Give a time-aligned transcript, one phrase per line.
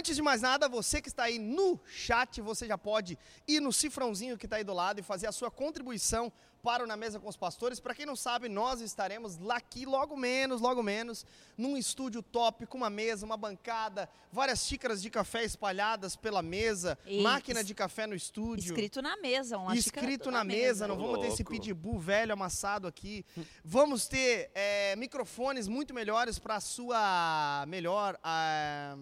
[0.00, 3.70] Antes de mais nada, você que está aí no chat, você já pode ir no
[3.70, 6.32] cifrãozinho que está aí do lado e fazer a sua contribuição
[6.62, 7.78] para o Na Mesa com os Pastores.
[7.80, 11.26] Para quem não sabe, nós estaremos lá aqui logo menos, logo menos,
[11.56, 16.98] num estúdio top, com uma mesa, uma bancada, várias xícaras de café espalhadas pela mesa,
[17.04, 18.72] E máquina es- de café no estúdio.
[18.72, 22.88] Escrito na mesa, uma Escrito na, na mesa, não vamos ter esse pitbull velho amassado
[22.88, 23.22] aqui.
[23.62, 28.18] Vamos ter é, microfones muito melhores para a sua melhor.
[28.24, 28.96] ah,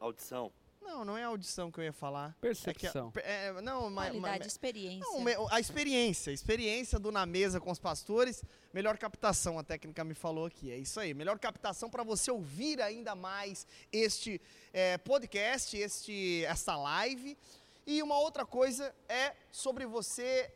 [0.00, 0.52] Audição.
[0.80, 2.36] não, não é a audição que eu ia falar.
[2.40, 3.12] Percepção.
[3.16, 5.00] É que é, não, mas, Qualidade, experiência.
[5.00, 8.42] não, a experiência, a experiência do Na Mesa com os Pastores,
[8.72, 12.80] melhor captação, a técnica me falou aqui, é isso aí, melhor captação para você ouvir
[12.80, 14.40] ainda mais este
[14.72, 17.36] é, podcast, este, esta live.
[17.86, 20.52] E uma outra coisa é sobre você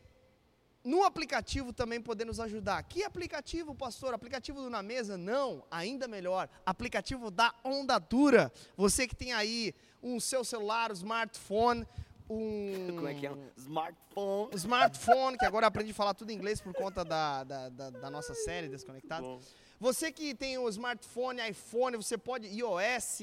[0.83, 2.81] no aplicativo também poder nos ajudar.
[2.83, 4.13] Que aplicativo, pastor?
[4.13, 5.17] Aplicativo do Na Mesa?
[5.17, 6.49] Não, ainda melhor.
[6.65, 8.51] Aplicativo da Onda Dura.
[8.75, 11.85] Você que tem aí um seu celular, um smartphone,
[12.29, 12.87] um...
[12.95, 13.31] Como é que é?
[13.57, 14.55] Smartphone.
[14.55, 17.89] Smartphone, que agora eu aprendi a falar tudo em inglês por conta da, da, da-
[17.91, 19.23] da nossa série Desconectado.
[19.23, 19.41] Bom.
[19.81, 23.19] Você que tem o smartphone, iPhone, você pode, iOS,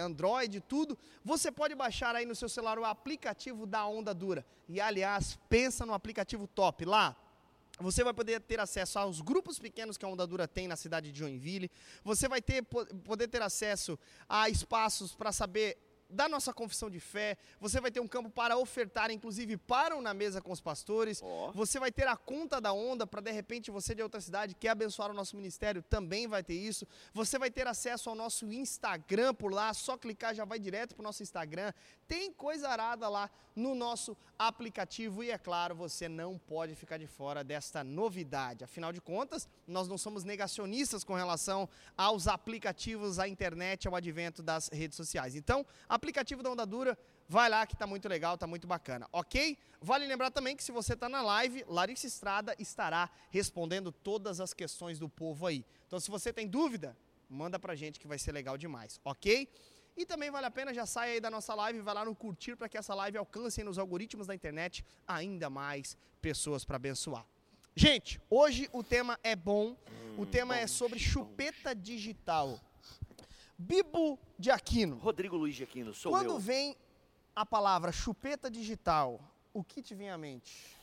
[0.00, 4.46] Android, tudo, você pode baixar aí no seu celular o aplicativo da Onda Dura.
[4.68, 7.16] E aliás, pensa no aplicativo top lá.
[7.80, 11.10] Você vai poder ter acesso aos grupos pequenos que a Onda Dura tem na cidade
[11.10, 11.68] de Joinville.
[12.04, 13.98] Você vai ter, po- poder ter acesso
[14.28, 15.76] a espaços para saber
[16.08, 17.36] da nossa confissão de fé.
[17.60, 21.20] Você vai ter um campo para ofertar, inclusive para o Na Mesa com os Pastores.
[21.22, 21.50] Ó.
[21.52, 24.70] Você vai ter a conta da onda para de repente você de outra cidade quer
[24.70, 26.86] abençoar o nosso ministério, também vai ter isso.
[27.12, 31.02] Você vai ter acesso ao nosso Instagram por lá, só clicar já vai direto para
[31.02, 31.72] o nosso Instagram.
[32.06, 37.06] Tem coisa arada lá no nosso aplicativo e é claro, você não pode ficar de
[37.06, 38.62] fora desta novidade.
[38.62, 44.42] Afinal de contas, nós não somos negacionistas com relação aos aplicativos, à internet, ao advento
[44.42, 45.34] das redes sociais.
[45.34, 45.64] Então,
[45.96, 46.96] aplicativo da Onda Dura,
[47.28, 49.58] vai lá que tá muito legal, tá muito bacana, ok?
[49.80, 54.54] Vale lembrar também que se você tá na live, Larissa Estrada estará respondendo todas as
[54.54, 55.64] questões do povo aí.
[55.86, 56.96] Então, se você tem dúvida,
[57.28, 59.48] manda pra gente que vai ser legal demais, ok?
[59.96, 62.54] E também vale a pena, já sai aí da nossa live, vai lá no curtir
[62.54, 67.24] para que essa live alcance nos algoritmos da internet ainda mais pessoas para abençoar.
[67.74, 69.76] Gente, hoje o tema é bom,
[70.16, 72.60] o Hum, tema é sobre chupeta digital.
[73.58, 74.96] Bibo de Aquino.
[74.96, 76.38] Rodrigo Luiz de Aquino, sou Quando eu.
[76.38, 76.76] vem
[77.34, 79.20] a palavra chupeta digital,
[79.52, 80.76] o que te vem à mente?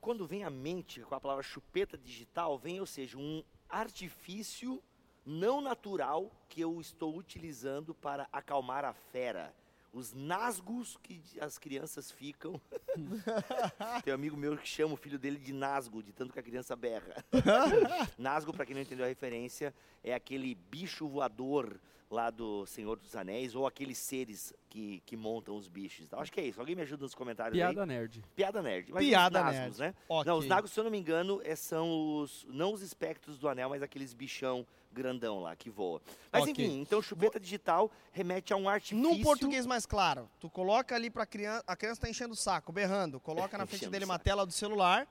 [0.00, 4.82] Quando vem à mente com a palavra chupeta digital, vem, ou seja, um artifício
[5.24, 9.54] não natural que eu estou utilizando para acalmar a fera.
[9.92, 12.60] Os nasgos que as crianças ficam.
[14.04, 16.42] Tem um amigo meu que chama o filho dele de nasgo, de tanto que a
[16.42, 17.24] criança berra.
[18.16, 23.14] nasgo, para quem não entendeu a referência, é aquele bicho voador lá do Senhor dos
[23.14, 26.04] Anéis, ou aqueles seres que, que montam os bichos.
[26.04, 26.58] Então, acho que é isso.
[26.58, 27.60] Alguém me ajuda nos comentários aí?
[27.60, 28.24] Piada nerd.
[28.34, 28.92] Piada nerd.
[28.92, 29.78] Mas Piada os nerd.
[29.78, 29.94] né?
[30.08, 30.30] Ok.
[30.30, 32.44] Não, os Nagos, se eu não me engano, é- são os.
[32.50, 36.02] Não os espectros do anel, mas aqueles bichão grandão lá que voa.
[36.32, 36.52] Mas Ok.
[36.52, 38.98] enfim, então chupeta digital remete a um artifício.
[39.00, 42.72] Num português mais claro, tu coloca ali pra criança, a criança tá enchendo o saco,
[42.72, 45.06] berrando, coloca na frente Enchendo dele uma tela do celular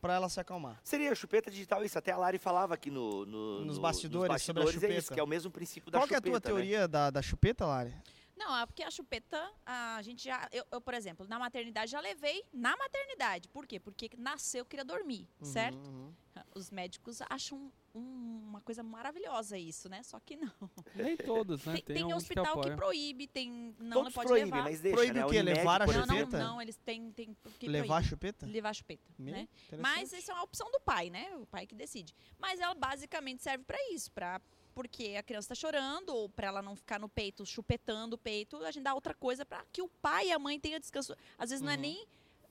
[0.00, 0.80] pra ela se acalmar.
[0.84, 1.98] Seria chupeta digital, isso.
[1.98, 5.00] Até a Lari falava aqui no, no- Nos no- bastidores sobre a bastidores, é isso,
[5.02, 5.14] chupeta.
[5.14, 6.40] que é o mesmo princípio da Qual que é a chupeta.
[6.40, 6.56] tua né?
[6.56, 7.94] teoria da, da chupeta, Lari?
[8.36, 10.48] Não, é porque a chupeta, a gente já.
[10.52, 13.48] Eu, eu, por exemplo, na maternidade já levei na maternidade.
[13.48, 13.80] Por quê?
[13.80, 15.76] Porque nasceu, eu queria dormir, certo?
[15.90, 16.14] Uhum, uhum.
[16.58, 20.02] Os médicos acham um- uma coisa maravilhosa isso, né?
[20.02, 20.50] Só que não.
[20.94, 21.74] Nem todos, né?
[21.74, 22.76] Tem, tem alguns hospital que, apoiam.
[22.76, 23.74] proíbe, tem.
[23.78, 24.64] Não, Todos não pode proíbem, levar.
[24.64, 25.26] mas deixa, Proíbe né?
[25.26, 25.42] o quê?
[25.42, 26.62] Levar a por não, não, chupeta?
[26.62, 28.08] eles têm, têm que Levar a proíbe.
[28.08, 28.46] chupeta?
[28.46, 29.48] Levar a chupeta, Meu, né?
[29.78, 31.30] Mas isso é uma opção do pai, né?
[31.36, 32.14] O pai que decide.
[32.38, 34.40] Mas ela basicamente serve pra isso, para
[34.74, 38.56] porque a criança está chorando ou para ela não ficar no peito chupetando o peito,
[38.64, 41.16] a gente dá outra coisa para que o pai e a mãe tenham descanso.
[41.36, 41.80] Às vezes não é Uhum.
[41.80, 42.06] nem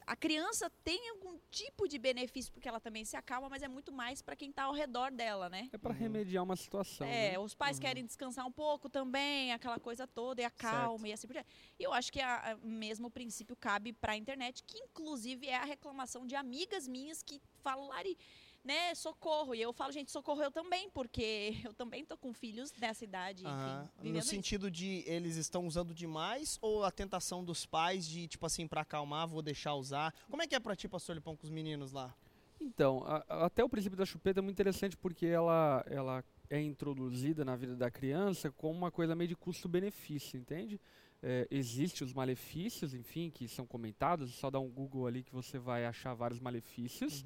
[0.08, 3.92] a criança tem algum tipo de benefício porque ela também se acalma, mas é muito
[3.92, 5.70] mais para quem está ao redor dela, né?
[5.72, 5.98] É pra Uhum.
[6.00, 7.06] remediar uma situação.
[7.06, 7.40] É, né?
[7.40, 11.28] os pais querem descansar um pouco também, aquela coisa toda, e a calma e assim
[11.28, 11.50] por diante.
[11.78, 15.56] E eu acho que a, a mesmo princípio cabe para a internet, que inclusive é
[15.56, 18.18] a reclamação de amigas minhas que falam, Lari,
[18.68, 19.56] né, socorro.
[19.56, 23.44] E eu falo, gente, socorro eu também, porque eu também tô com filhos dessa idade,
[23.48, 24.30] enfim, No isso.
[24.30, 28.82] sentido de eles estão usando demais ou a tentação dos pais de, tipo assim, pra
[28.82, 30.14] acalmar, vou deixar usar?
[30.30, 32.14] Como é que é pra ti, pastor Lipão, com os meninos lá?
[32.60, 37.46] Então, a- até o princípio da chupeta é muito interessante porque ela, ela é introduzida
[37.46, 40.80] na vida da criança como uma coisa meio de custo-benefício, entende?
[41.22, 45.58] É, Existem os malefícios, enfim, que são comentados, só dá um Google ali que você
[45.60, 47.24] vai achar vários malefícios.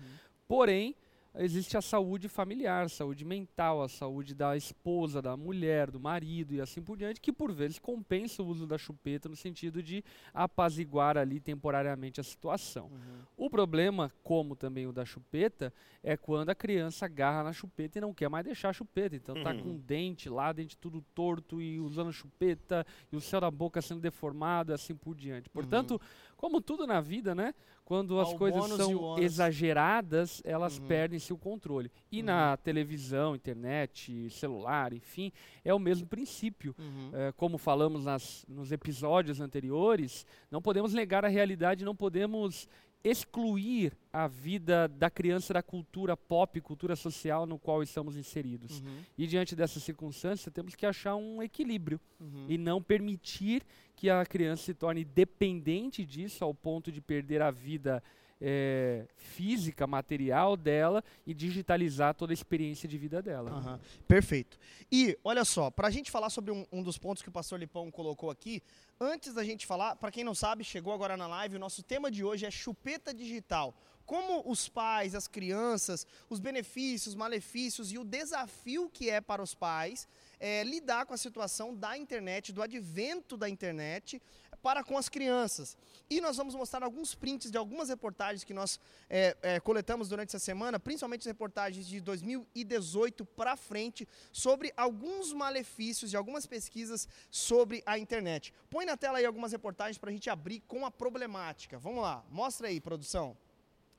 [0.48, 0.96] Porém,
[1.36, 6.54] existe a saúde familiar, a saúde mental, a saúde da esposa, da mulher, do marido
[6.54, 10.04] e assim por diante, que por vezes compensa o uso da chupeta no sentido de
[10.34, 12.88] apaziguar ali temporariamente a situação.
[12.88, 13.22] Uhum.
[13.38, 15.74] O problema, como também o da chupeta,
[16.04, 19.16] é quando a criança agarra na chupeta e não quer mais deixar a chupeta.
[19.16, 19.64] Então tá uhum.
[19.64, 23.82] com o dente lá, dente tudo torto e usando chupeta e o céu da boca
[23.82, 25.50] sendo deformado e assim por diante.
[25.50, 26.00] Portanto, uhum.
[26.36, 27.54] como tudo na vida, né?
[27.86, 30.86] Quando as coisas são exageradas, elas uhum.
[31.22, 31.92] Perdem-se o controle.
[32.12, 32.26] E uhum.
[32.26, 35.32] na televisão, internet, celular, enfim,
[35.64, 36.76] é o mesmo princípio.
[36.78, 37.12] Uhum.
[37.14, 42.68] É, como falamos nas, nos episódios anteriores, não podemos negar a realidade, não podemos
[43.04, 48.80] excluir a vida da criança da cultura pop, cultura social no qual estamos inseridos.
[48.80, 49.00] Uhum.
[49.18, 52.46] E diante dessa circunstância, temos que achar um equilíbrio uhum.
[52.48, 53.64] e não permitir
[53.96, 58.04] que a criança se torne dependente disso ao ponto de perder a vida
[58.42, 63.52] é, física, material dela e digitalizar toda a experiência de vida dela.
[63.52, 63.80] Uhum.
[64.08, 64.58] Perfeito.
[64.92, 67.60] E olha só, para a gente falar sobre um, um, dos pontos que o pastor
[67.60, 68.62] Lipão colocou aqui,
[69.00, 72.10] antes da gente falar, para quem não sabe, chegou agora na live, o nosso tema
[72.10, 73.76] de hoje é chupeta digital.
[74.06, 79.54] Como os pais, as crianças, os benefícios, malefícios e o desafio que é para os
[79.54, 80.08] pais
[80.42, 84.20] é, lidar com a situação da internet, do advento da internet
[84.62, 85.78] para com as crianças.
[86.10, 88.80] E nós vamos mostrar alguns prints de algumas reportagens que nós
[89.10, 96.12] é, é, coletamos durante essa semana, principalmente reportagens de 2018 para frente, sobre alguns malefícios
[96.12, 98.54] de algumas pesquisas sobre a internet.
[98.70, 101.80] Põe na tela aí algumas reportagens para a gente abrir com a problemática.
[101.80, 103.38] Vamos lá, mostra aí, produção.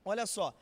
[0.05, 0.53] Olha só,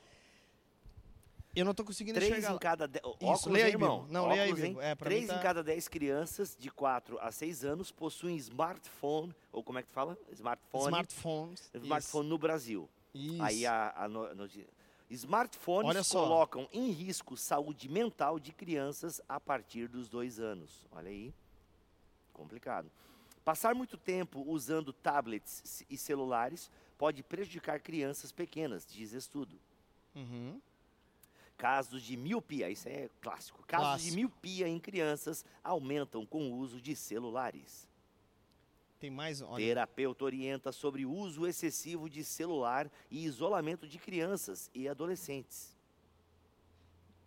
[1.56, 2.56] eu não estou conseguindo três enxergar.
[2.56, 3.00] Em cada de...
[3.00, 4.06] Isso, óculos, leia aí, irmão.
[4.10, 5.36] Não, óculos, leia aí, é, Três tá...
[5.36, 9.90] em cada dez crianças de 4 a 6 anos possuem smartphone, ou como é que
[9.90, 10.18] tu fala?
[10.32, 10.86] Smartphone.
[10.86, 11.72] Smartphones.
[11.74, 12.30] Smartphone isso.
[12.30, 12.90] no Brasil.
[13.14, 13.44] Isso.
[13.44, 14.48] Aí a, a no, no,
[15.10, 20.86] Smartphones colocam em risco saúde mental de crianças a partir dos dois anos.
[20.92, 21.34] Olha aí.
[22.32, 22.90] Complicado.
[23.44, 29.60] Passar muito tempo usando tablets e celulares pode prejudicar crianças pequenas, diz estudo.
[30.16, 30.62] Uhum.
[31.62, 33.64] Casos de miopia, isso é clássico.
[33.68, 34.10] Casos clássico.
[34.10, 37.88] de miopia em crianças aumentam com o uso de celulares.
[39.00, 39.44] Tem mais.
[39.44, 39.64] Olha.
[39.64, 45.78] Terapeuta orienta sobre o uso excessivo de celular e isolamento de crianças e adolescentes.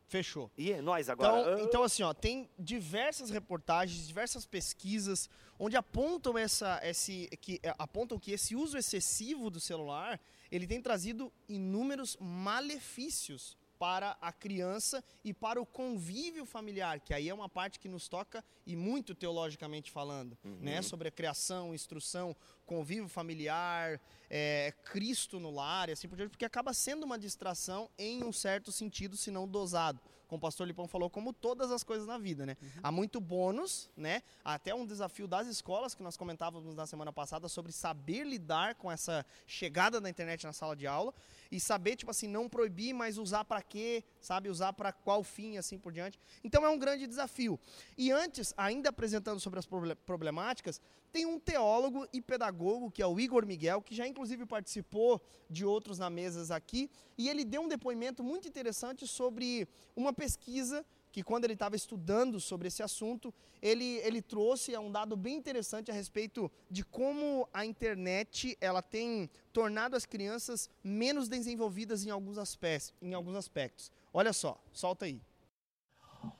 [0.08, 0.50] Fechou.
[0.58, 1.52] E é nós agora.
[1.52, 5.30] Então, então, assim, ó, tem diversas reportagens, diversas pesquisas
[5.60, 10.20] onde apontam essa, esse, que é, apontam que esse uso excessivo do celular
[10.50, 17.28] ele tem trazido inúmeros malefícios para a criança e para o convívio familiar, que aí
[17.28, 20.56] é uma parte que nos toca e muito teologicamente falando, uhum.
[20.58, 20.80] né?
[20.80, 22.34] Sobre a criação, instrução,
[22.64, 24.00] convívio familiar,
[24.30, 28.32] é, Cristo no lar e assim por diante, porque acaba sendo uma distração em um
[28.32, 32.18] certo sentido, se não dosado como o pastor Lipão falou, como todas as coisas na
[32.18, 32.56] vida, né?
[32.60, 32.68] Uhum.
[32.82, 34.22] Há muito bônus, né?
[34.44, 38.90] Até um desafio das escolas que nós comentávamos na semana passada sobre saber lidar com
[38.90, 41.12] essa chegada da internet na sala de aula
[41.50, 44.48] e saber, tipo assim, não proibir, mas usar para quê, sabe?
[44.48, 46.18] Usar para qual fim, assim por diante.
[46.42, 47.58] Então é um grande desafio.
[47.96, 49.66] E antes, ainda apresentando sobre as
[50.06, 50.80] problemáticas,
[51.14, 55.64] tem um teólogo e pedagogo, que é o Igor Miguel, que já inclusive participou de
[55.64, 61.22] outros na mesas aqui, e ele deu um depoimento muito interessante sobre uma pesquisa que
[61.22, 65.94] quando ele estava estudando sobre esse assunto, ele, ele trouxe um dado bem interessante a
[65.94, 72.92] respeito de como a internet ela tem tornado as crianças menos desenvolvidas em alguns aspectos.
[73.00, 73.92] Em alguns aspectos.
[74.12, 75.22] Olha só, solta aí.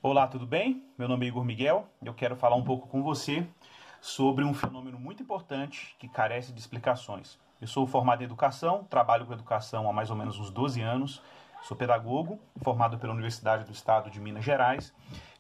[0.02, 0.85] Olá, tudo bem?
[0.99, 1.88] Meu nome é Igor Miguel.
[2.04, 3.47] Eu quero falar um pouco com você
[4.04, 7.38] sobre um fenômeno muito importante que carece de explicações.
[7.58, 11.23] Eu sou formado em educação, trabalho com educação há mais ou menos uns 12 anos,
[11.62, 14.92] sou pedagogo, formado pela Universidade do Estado de Minas Gerais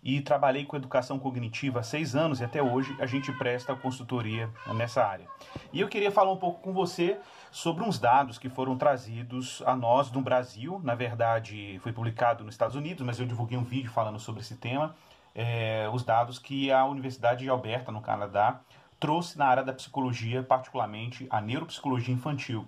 [0.02, 4.48] e trabalhei com educação cognitiva há seis anos e até hoje a gente presta consultoria
[4.74, 5.26] nessa área.
[5.70, 7.18] E eu queria falar um pouco com você
[7.50, 10.80] sobre uns dados que foram trazidos a nós no Brasil.
[10.82, 14.56] Na verdade, foi publicado nos Estados Unidos, mas eu divulguei um vídeo falando sobre esse
[14.56, 14.94] tema
[15.34, 18.60] é, os dados que a Universidade de Alberta, no Canadá,
[19.00, 22.66] trouxe na área da psicologia, particularmente a neuropsicologia infantil.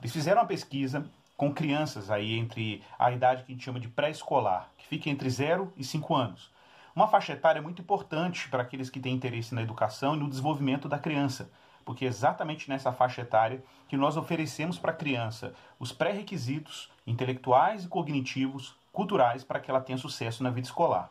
[0.00, 1.04] Eles fizeram uma pesquisa
[1.36, 5.28] com crianças aí entre a idade que a gente chama de pré-escolar, que fica entre
[5.28, 6.50] 0 e 5 anos.
[6.94, 10.88] Uma faixa etária muito importante para aqueles que têm interesse na educação e no desenvolvimento
[10.88, 11.50] da criança,
[11.84, 17.84] porque é exatamente nessa faixa etária que nós oferecemos para a criança os pré-requisitos intelectuais
[17.84, 21.10] e cognitivos, culturais, para que ela tenha sucesso na vida escolar.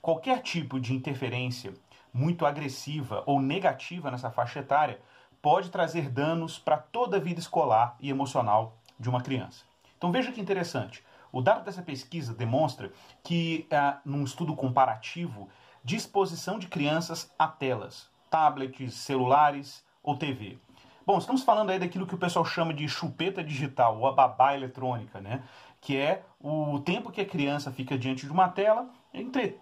[0.00, 1.74] Qualquer tipo de interferência
[2.12, 5.00] muito agressiva ou negativa nessa faixa etária
[5.42, 9.64] pode trazer danos para toda a vida escolar e emocional de uma criança.
[9.96, 11.04] Então veja que interessante.
[11.30, 15.48] O dado dessa pesquisa demonstra que, ah, num estudo comparativo,
[15.84, 20.58] disposição de crianças a telas, tablets, celulares ou TV.
[21.06, 24.54] Bom, estamos falando aí daquilo que o pessoal chama de chupeta digital, ou a babá
[24.54, 25.44] eletrônica, né?
[25.80, 28.88] Que é o tempo que a criança fica diante de uma tela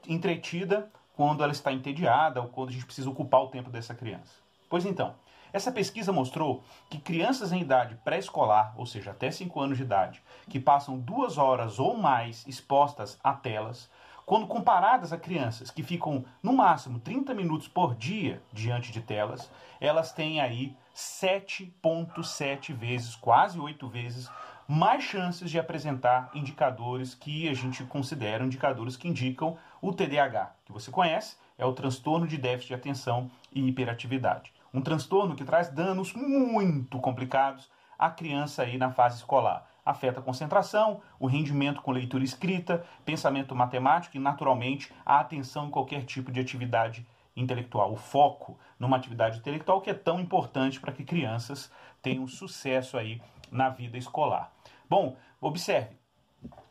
[0.08, 4.34] entretida quando ela está entediada ou quando a gente precisa ocupar o tempo dessa criança.
[4.68, 5.14] Pois então,
[5.52, 10.20] essa pesquisa mostrou que crianças em idade pré-escolar, ou seja, até 5 anos de idade,
[10.50, 13.88] que passam duas horas ou mais expostas a telas,
[14.26, 19.49] quando comparadas a crianças que ficam no máximo 30 minutos por dia diante de telas,
[19.80, 24.28] elas têm aí 7,7 vezes, quase 8 vezes,
[24.66, 30.73] mais chances de apresentar indicadores que a gente considera indicadores que indicam o TDAH, que
[30.73, 34.52] você conhece, é o transtorno de déficit de atenção e hiperatividade.
[34.73, 39.68] Um transtorno que traz danos muito complicados à criança aí na fase escolar.
[39.85, 45.71] Afeta a concentração, o rendimento com leitura escrita, pensamento matemático e, naturalmente, a atenção em
[45.71, 47.06] qualquer tipo de atividade
[47.37, 52.97] intelectual, o foco numa atividade intelectual que é tão importante para que crianças tenham sucesso
[52.97, 54.53] aí na vida escolar.
[54.95, 55.97] Bom, observe,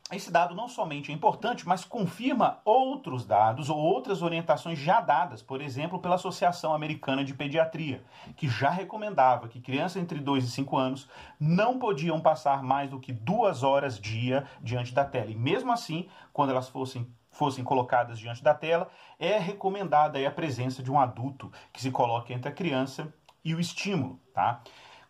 [0.10, 5.42] esse dado não somente é importante, mas confirma outros dados ou outras orientações já dadas,
[5.42, 8.02] por exemplo, pela Associação Americana de Pediatria,
[8.38, 12.98] que já recomendava que crianças entre 2 e 5 anos não podiam passar mais do
[12.98, 15.30] que duas horas dia diante da tela.
[15.30, 18.90] E mesmo assim, quando elas fossem fossem colocadas diante da tela,
[19.20, 23.14] é recomendada a presença de um adulto que se coloque entre a criança
[23.44, 24.62] e o estímulo, tá?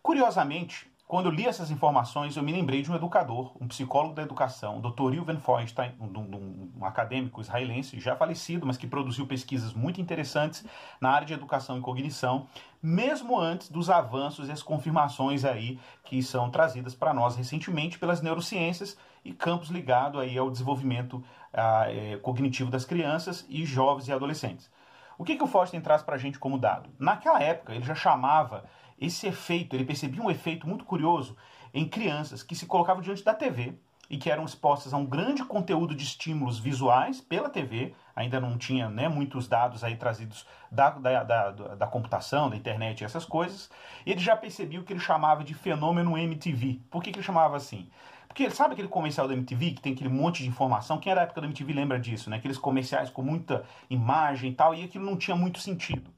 [0.02, 4.22] Curiosamente, quando eu li essas informações, eu me lembrei de um educador, um psicólogo da
[4.22, 5.10] educação, Dr.
[5.10, 10.64] Reuven Feinstein, um, um, um, acadêmico israelense já falecido, mas que produziu pesquisas muito interessantes
[11.00, 12.48] na área de educação e cognição,
[12.82, 18.20] mesmo antes dos avanços e as confirmações aí que são trazidas para nós recentemente pelas
[18.20, 24.12] neurociências e campos ligados aí ao desenvolvimento ah, é, cognitivo das crianças e jovens e
[24.12, 24.68] adolescentes.
[25.16, 26.90] O que, que o Feinstein traz para a gente como dado?
[26.98, 28.64] Naquela época, ele já chamava
[28.98, 31.36] esse efeito, ele percebia um efeito muito curioso
[31.72, 33.74] em crianças que se colocavam diante da TV
[34.08, 38.56] e que eram expostas a um grande conteúdo de estímulos visuais pela TV, ainda não
[38.58, 43.24] tinha né, muitos dados aí trazidos da, da, da, da computação, da internet e essas
[43.24, 43.70] coisas,
[44.04, 46.80] ele já percebia o que ele chamava de fenômeno MTV.
[46.90, 47.88] Por que, que ele chamava assim?
[48.28, 50.98] Porque sabe aquele comercial da MTV que tem aquele monte de informação?
[50.98, 52.36] Quem era da época da MTV lembra disso, né?
[52.36, 56.10] Aqueles comerciais com muita imagem e tal, e aquilo não tinha muito sentido.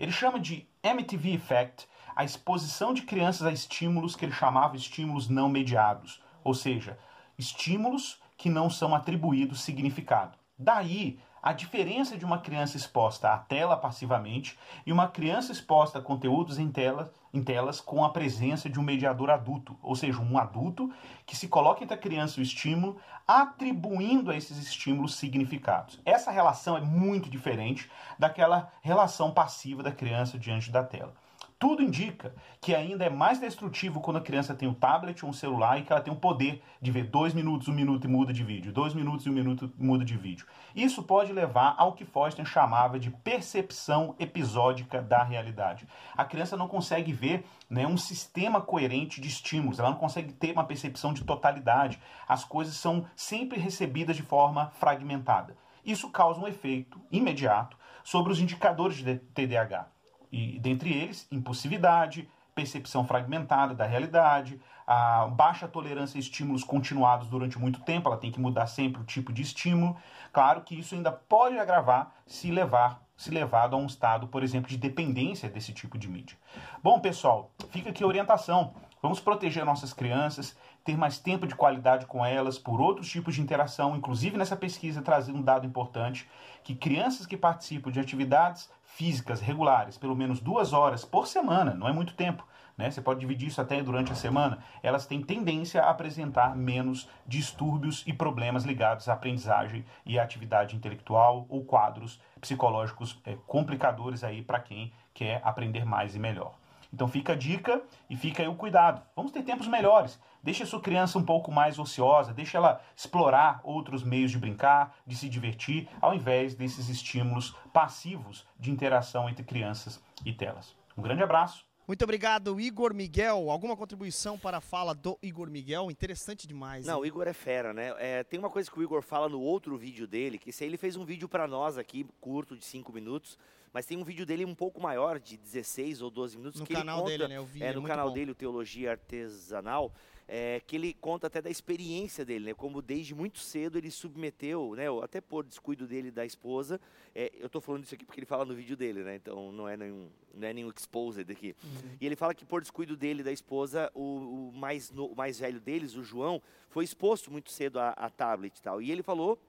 [0.00, 1.86] Ele chama de MTV Effect,
[2.18, 6.98] a exposição de crianças a estímulos que ele chamava estímulos não mediados, ou seja,
[7.38, 10.36] estímulos que não são atribuídos significado.
[10.58, 16.02] Daí a diferença de uma criança exposta à tela passivamente e uma criança exposta a
[16.02, 20.36] conteúdos em, tela, em telas com a presença de um mediador adulto, ou seja, um
[20.38, 20.92] adulto
[21.24, 26.00] que se coloca entre a criança e o estímulo, atribuindo a esses estímulos significados.
[26.04, 31.14] Essa relação é muito diferente daquela relação passiva da criança diante da tela.
[31.58, 35.32] Tudo indica que ainda é mais destrutivo quando a criança tem um tablet ou um
[35.32, 38.32] celular e que ela tem o poder de ver dois minutos, um minuto e muda
[38.32, 40.46] de vídeo, dois minutos e um minuto muda de vídeo.
[40.72, 45.88] Isso pode levar ao que Foster chamava de percepção episódica da realidade.
[46.16, 50.52] A criança não consegue ver né, um sistema coerente de estímulos, ela não consegue ter
[50.52, 51.98] uma percepção de totalidade.
[52.28, 55.56] As coisas são sempre recebidas de forma fragmentada.
[55.84, 59.97] Isso causa um efeito imediato sobre os indicadores de TDAH
[60.30, 67.58] e dentre eles, impulsividade, percepção fragmentada da realidade, a baixa tolerância a estímulos continuados durante
[67.58, 69.96] muito tempo, ela tem que mudar sempre o tipo de estímulo.
[70.32, 74.70] Claro que isso ainda pode agravar se levar se levado a um estado, por exemplo,
[74.70, 76.38] de dependência desse tipo de mídia.
[76.80, 78.72] Bom, pessoal, fica aqui a orientação.
[79.02, 83.40] Vamos proteger nossas crianças, ter mais tempo de qualidade com elas por outros tipos de
[83.40, 86.28] interação, inclusive nessa pesquisa trazendo um dado importante,
[86.62, 91.88] que crianças que participam de atividades físicas regulares, pelo menos duas horas por semana, não
[91.88, 92.44] é muito tempo,
[92.76, 92.90] né?
[92.90, 94.58] Você pode dividir isso até durante a semana.
[94.82, 100.74] Elas têm tendência a apresentar menos distúrbios e problemas ligados à aprendizagem e à atividade
[100.74, 106.52] intelectual ou quadros psicológicos é, complicadores aí para quem quer aprender mais e melhor.
[106.92, 109.02] Então fica a dica e fica aí o cuidado.
[109.14, 110.18] Vamos ter tempos melhores.
[110.42, 114.96] Deixe a sua criança um pouco mais ociosa, deixe ela explorar outros meios de brincar,
[115.06, 120.76] de se divertir, ao invés desses estímulos passivos de interação entre crianças e telas.
[120.96, 121.68] Um grande abraço.
[121.88, 123.50] Muito obrigado, Igor Miguel.
[123.50, 125.90] Alguma contribuição para a fala do Igor Miguel?
[125.90, 126.84] Interessante demais.
[126.84, 127.94] Não, o Igor é fera, né?
[127.98, 130.76] É, tem uma coisa que o Igor fala no outro vídeo dele, que se ele
[130.76, 133.38] fez um vídeo para nós aqui, curto, de 5 minutos,
[133.72, 136.60] mas tem um vídeo dele um pouco maior, de 16 ou 12 minutos.
[136.60, 137.38] No que canal ele conta, dele, né?
[137.38, 138.14] Eu vi, é, é no canal bom.
[138.14, 139.92] dele, o Teologia Artesanal.
[140.28, 142.54] é, que ele conta até da experiência dele, né?
[142.54, 144.84] Como desde muito cedo ele submeteu, né?
[145.02, 146.78] Até por descuido dele da esposa.
[147.14, 149.16] É, eu estou falando isso aqui porque ele fala no vídeo dele, né?
[149.16, 151.56] Então não é nenhum, não é nenhum exposed aqui.
[151.64, 151.96] Uhum.
[151.98, 155.38] E ele fala que por descuido dele da esposa, o, o mais, no, o mais
[155.38, 158.82] velho deles, o João, foi exposto muito cedo a, a tablet e tal.
[158.82, 159.40] E ele falou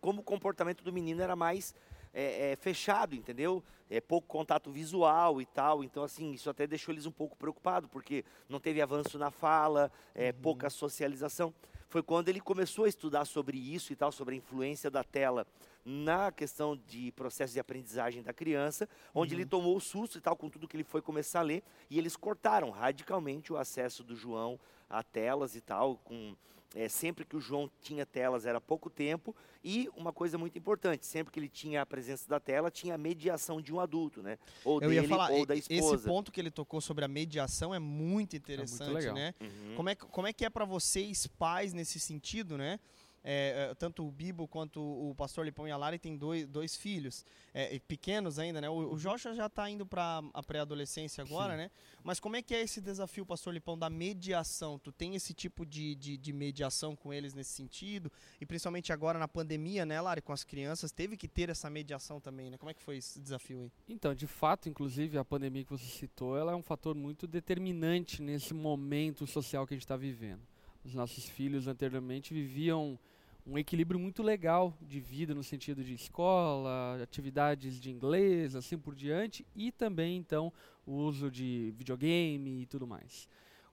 [0.00, 1.74] como o comportamento do menino era mais
[2.14, 3.62] é, é, fechado, entendeu?
[3.90, 5.82] É pouco contato visual e tal.
[5.82, 9.90] Então, assim, isso até deixou eles um pouco preocupados, porque não teve avanço na fala,
[10.14, 10.40] é, uhum.
[10.40, 11.52] pouca socialização.
[11.88, 15.46] Foi quando ele começou a estudar sobre isso e tal, sobre a influência da tela
[15.84, 19.40] na questão de processo de aprendizagem da criança, onde uhum.
[19.40, 21.98] ele tomou o susto e tal com tudo que ele foi começar a ler, e
[21.98, 26.34] eles cortaram radicalmente o acesso do João a telas e tal, com
[26.74, 31.06] é, sempre que o João tinha telas era pouco tempo e uma coisa muito importante,
[31.06, 34.38] sempre que ele tinha a presença da tela, tinha a mediação de um adulto, né?
[34.64, 35.94] Ou Eu dele falar, ou da esposa.
[35.94, 39.34] Esse ponto que ele tocou sobre a mediação é muito interessante, é muito né?
[39.40, 39.76] Uhum.
[39.76, 42.78] Como, é, como é que é para vocês, pais, nesse sentido, né?
[43.26, 46.76] É, é, tanto o Bibo quanto o pastor Lipão e a Lari têm dois, dois
[46.76, 48.68] filhos, é, pequenos ainda, né?
[48.68, 48.96] O, o uhum.
[48.96, 51.58] Joshua já está indo para a pré-adolescência agora, Sim.
[51.58, 51.70] né?
[52.02, 54.78] Mas como é que é esse desafio, pastor Lipão, da mediação?
[54.78, 58.12] Tu tem esse tipo de, de, de, mediação com eles nesse sentido?
[58.38, 62.20] E principalmente agora na pandemia, né, Lari, com as crianças, teve que ter essa mediação
[62.20, 62.58] também, né?
[62.58, 63.72] Como é que foi esse desafio aí?
[63.88, 68.20] Então, de fato, inclusive, a pandemia que você citou, ela é um fator muito determinante
[68.20, 70.42] nesse momento social que a gente está vivendo.
[70.84, 72.98] Os nossos filhos anteriormente viviam
[73.46, 78.94] um equilíbrio muito legal de vida no sentido de escola, atividades de inglês, assim por
[78.94, 80.52] diante, e também então
[80.86, 83.28] o uso de videogame e tudo mais.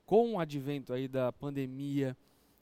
[0.06, 2.18] Com o advento aí da pandemia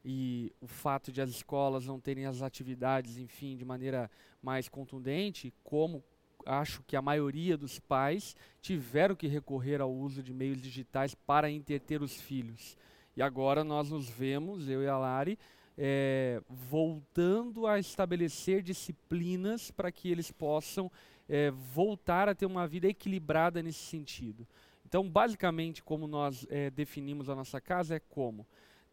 [0.06, 4.10] e o fato de as escolas não terem as atividades, enfim, de maneira
[4.42, 6.04] mais contundente, como
[6.46, 11.50] acho que a maioria dos pais tiveram que recorrer ao uso de meios digitais para
[11.50, 12.78] entreter os filhos.
[13.18, 15.38] E agora nós nos vemos, eu e a Lari,
[15.82, 20.92] é, voltando a estabelecer disciplinas para que eles possam
[21.28, 24.46] é, voltar a ter uma vida equilibrada nesse sentido.
[24.86, 28.46] Então, basicamente, como nós é, definimos a nossa casa é como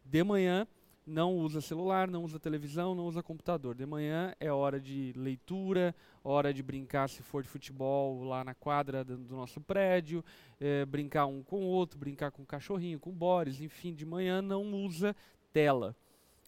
[0.04, 0.64] de manhã
[1.04, 3.74] não usa celular, não usa televisão, não usa computador.
[3.74, 8.54] De manhã é hora de leitura, hora de brincar se for de futebol lá na
[8.54, 10.24] quadra do, nosso prédio,
[10.60, 14.04] é, brincar um com o outro, brincar com o cachorrinho, com o Boris, enfim, de
[14.04, 15.14] manhã não usa
[15.52, 15.96] tela.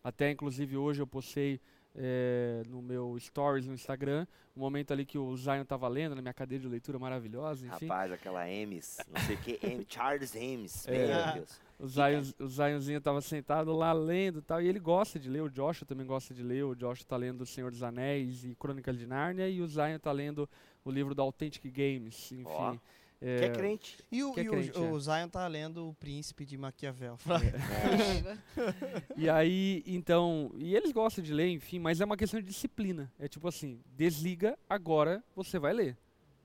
[0.03, 1.61] Até inclusive hoje eu postei
[1.95, 6.23] é, no meu stories no Instagram, um momento ali que o Zion estava lendo na
[6.23, 7.87] minha cadeira de leitura maravilhosa, enfim.
[7.87, 11.61] Rapaz, aquela Emes, não sei o que, Charles Emes, é, meu Deus.
[11.79, 15.43] O, Zion, o Zionzinho estava sentado lá lendo e tal, e ele gosta de ler,
[15.43, 18.55] o Joshua também gosta de ler, o Joshua está lendo O Senhor dos Anéis e
[18.55, 20.49] Crônicas de Nárnia, e o Zion está lendo
[20.85, 22.45] o livro do Authentic Games, enfim.
[22.47, 22.79] Oh.
[23.21, 23.99] É, que é crente.
[24.13, 24.91] E, o, que é e crente, o, é.
[24.91, 27.19] o, Zion tá lendo O Príncipe de Maquiavel.
[27.27, 29.13] É.
[29.17, 33.13] e aí, então, e eles gostam de ler, enfim, mas é uma questão de disciplina.
[33.19, 35.97] É tipo assim, desliga, agora você vai ler.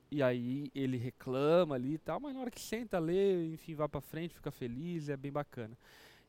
[0.09, 3.87] E aí ele reclama ali e tal, mas na hora que senta, lê, enfim, vai
[3.87, 5.77] para frente, fica feliz, é bem bacana.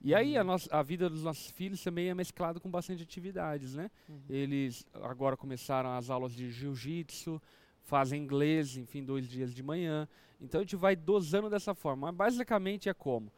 [0.01, 0.47] E aí a, uhum.
[0.47, 3.91] nossa, a vida dos nossos filhos também é mesclado com bastante atividades, né?
[4.09, 4.21] Uhum.
[4.29, 7.41] Eles agora começaram as aulas de jiu-jitsu,
[7.85, 10.09] fazem inglês, enfim, dois dias de manhã.
[10.41, 12.09] Então a gente vai dosando dessa forma.
[12.09, 13.33] Mas basicamente é como?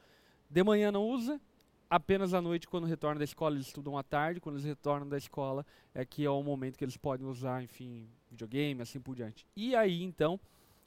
[0.48, 1.40] De manhã não usa,
[1.90, 4.40] apenas à noite, quando retornam da escola, eles estudam à tarde.
[4.40, 8.08] Quando eles retornam da escola, é que é o momento que eles podem usar, enfim,
[8.30, 9.46] videogame, assim por diante.
[9.56, 10.38] E aí, então,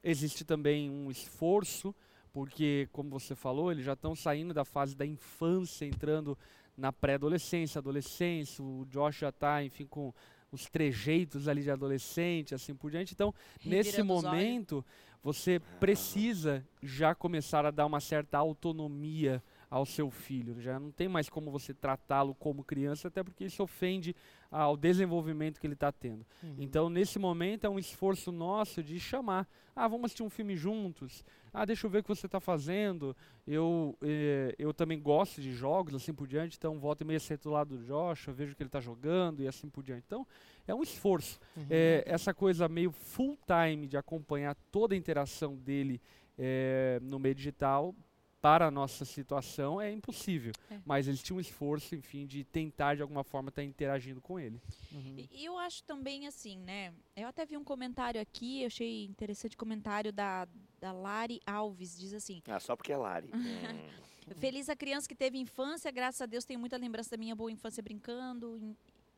[0.03, 1.93] existe também um esforço,
[2.31, 6.37] porque, como você falou, eles já estão saindo da fase da infância, entrando
[6.77, 8.63] na pré-adolescência, adolescência.
[8.63, 10.13] O Josh já está, enfim, com
[10.51, 13.13] os trejeitos ali de adolescente, assim por diante.
[13.13, 13.33] Então,
[13.63, 14.83] nesse momento,
[15.21, 20.59] você precisa já começar a dar uma certa autonomia ao seu filho.
[20.59, 24.15] Já não tem mais como você tratá-lo como criança, até porque isso ofende
[24.49, 26.25] ao desenvolvimento que ele está tendo.
[26.41, 26.55] Uhum.
[26.57, 29.47] Então, nesse momento, é um esforço nosso de chamar.
[29.75, 31.23] Ah, vamos assistir um filme juntos.
[31.53, 33.15] Ah, deixa eu ver o que você está fazendo.
[33.45, 36.57] Eu, eh, eu também gosto de jogos, assim por diante.
[36.57, 39.47] Então, volta e meia sento do lado do Joshua, vejo que ele está jogando e
[39.47, 40.03] assim por diante.
[40.05, 40.25] Então,
[40.67, 41.39] é um esforço.
[41.55, 41.65] Uhum.
[41.69, 46.01] É, essa coisa meio full time de acompanhar toda a interação dele
[46.37, 47.93] é, no meio digital
[48.41, 50.53] para a nossa situação é impossível.
[50.69, 50.79] É.
[50.85, 54.39] Mas eles tinham um esforço, enfim, de tentar de alguma forma estar tá interagindo com
[54.39, 54.61] ele.
[54.91, 55.27] Uhum.
[55.31, 56.93] E eu acho também assim, né?
[57.15, 60.47] Eu até vi um comentário aqui, eu achei interessante o comentário da,
[60.79, 62.41] da Lari Alves, diz assim.
[62.47, 63.29] Ah, só porque é Lari.
[63.35, 64.35] hum.
[64.35, 67.51] Feliz a criança que teve infância, graças a Deus tenho muita lembrança da minha boa
[67.51, 68.75] infância brincando,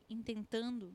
[0.08, 0.94] intentando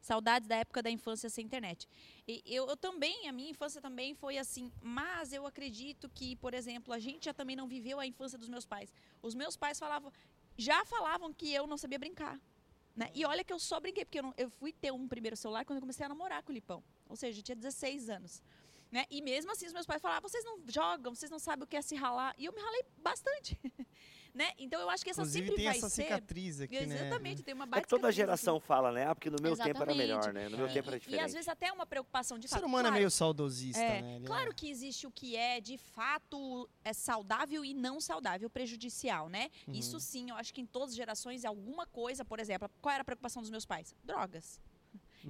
[0.00, 1.88] Saudades da época da infância sem internet.
[2.26, 6.54] E eu, eu também, a minha infância também foi assim, mas eu acredito que, por
[6.54, 8.92] exemplo, a gente já também não viveu a infância dos meus pais.
[9.22, 10.12] Os meus pais falavam,
[10.56, 12.40] já falavam que eu não sabia brincar.
[12.94, 13.10] Né?
[13.14, 15.64] E olha que eu só brinquei, porque eu, não, eu fui ter um primeiro celular
[15.64, 16.82] quando eu comecei a namorar com o Lipão.
[17.08, 18.42] Ou seja, eu tinha 16 anos.
[18.90, 19.04] Né?
[19.10, 21.76] E mesmo assim, os meus pais falavam, vocês não jogam, vocês não sabem o que
[21.76, 22.34] é se ralar.
[22.38, 23.58] E eu me ralei bastante.
[24.34, 24.50] né?
[24.58, 26.02] Então eu acho que essa Inclusive sempre tem vai essa ser...
[26.04, 26.94] cicatriz aqui, né?
[26.96, 29.06] Exatamente, tem uma É baita que toda cicatriz, geração fala, né?
[29.08, 30.42] Ah, porque no meu tempo era melhor, Exatamente.
[30.44, 30.48] né?
[30.50, 30.72] No meu É.
[30.72, 31.20] tempo era E, diferente.
[31.20, 32.60] e às vezes até uma preocupação de O fato.
[32.60, 34.16] ser humano claro, é meio saudosista, é, né?
[34.16, 39.28] Ele Claro que existe o que é de fato é saudável e não saudável, prejudicial,
[39.28, 39.50] né?
[39.66, 39.74] Uhum.
[39.74, 43.02] Isso sim, eu acho que em todas as gerações alguma coisa, por exemplo, qual era
[43.02, 43.94] a preocupação dos meus pais?
[44.04, 44.60] Drogas.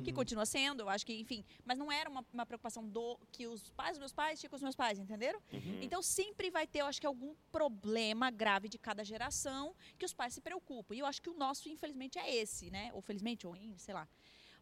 [0.05, 0.17] Que Uhum.
[0.17, 3.71] continua sendo, eu acho que, enfim, mas não era uma, uma preocupação do que os
[3.71, 5.41] pais dos meus pais tinham com os meus pais, entenderam?
[5.53, 5.79] Uhum.
[5.83, 10.13] Então sempre vai ter, eu acho que algum problema grave de cada geração que os
[10.13, 10.95] pais se preocupam.
[10.95, 12.91] E eu acho que o nosso, infelizmente, é esse, né?
[12.93, 14.07] Ou felizmente, ou in- sei lá.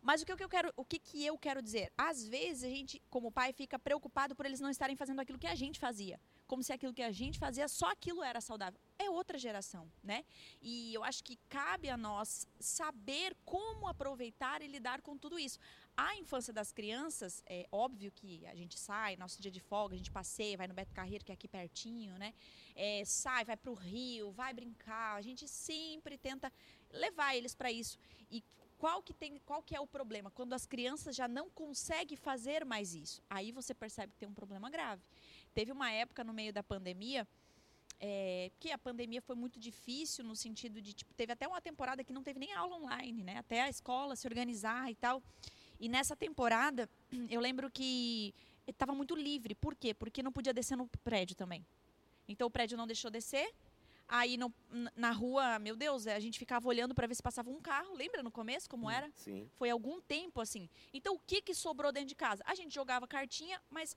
[0.01, 1.93] Mas o que, o que eu quero, o que, que eu quero dizer?
[1.99, 5.47] Às vezes a gente, como pai, fica preocupado por eles não estarem fazendo aquilo que
[5.49, 6.21] a gente fazia.
[6.47, 8.81] Como se aquilo que a gente fazia, só aquilo era saudável.
[8.99, 10.25] É outra geração, né?
[10.63, 15.59] E eu acho que cabe a nós saber como aproveitar e lidar com tudo isso.
[15.97, 19.99] A infância das crianças, é óbvio que a gente sai, nosso dia de folga, a
[19.99, 22.33] gente passeia, vai no Beto Carreiro, que é aqui pertinho, né?
[22.75, 25.17] É, sai, vai para o rio, vai brincar.
[25.17, 26.53] A gente sempre tenta
[26.91, 27.99] levar eles para isso.
[28.31, 28.45] E
[28.79, 30.31] qual que, tem, qual que é o problema?
[30.31, 33.23] Quando as crianças já não conseguem fazer mais isso.
[33.29, 35.03] Aí você percebe que tem um problema grave.
[35.57, 37.27] Teve uma época no meio da pandemia
[37.99, 42.05] é, que a pandemia foi muito difícil no sentido de, tipo, teve até uma temporada
[42.05, 43.39] que não teve nem aula online, né?
[43.39, 45.23] Até a escola se organizar e tal.
[45.81, 46.91] E nessa temporada,
[47.31, 48.35] eu lembro que
[48.67, 49.55] estava muito livre.
[49.55, 49.95] Por quê?
[49.95, 51.65] Porque não podia descer no prédio também.
[52.29, 53.51] Então o prédio não deixou descer.
[54.07, 54.39] Aí
[54.95, 57.95] na rua, meu Deus, a gente ficava olhando para ver se passava um carro.
[57.95, 59.11] Lembra no começo como era?
[59.15, 59.49] Sim.
[59.55, 60.69] Foi algum tempo assim.
[60.93, 62.43] Então o que que sobrou dentro de casa?
[62.47, 63.97] A gente jogava cartinha, mas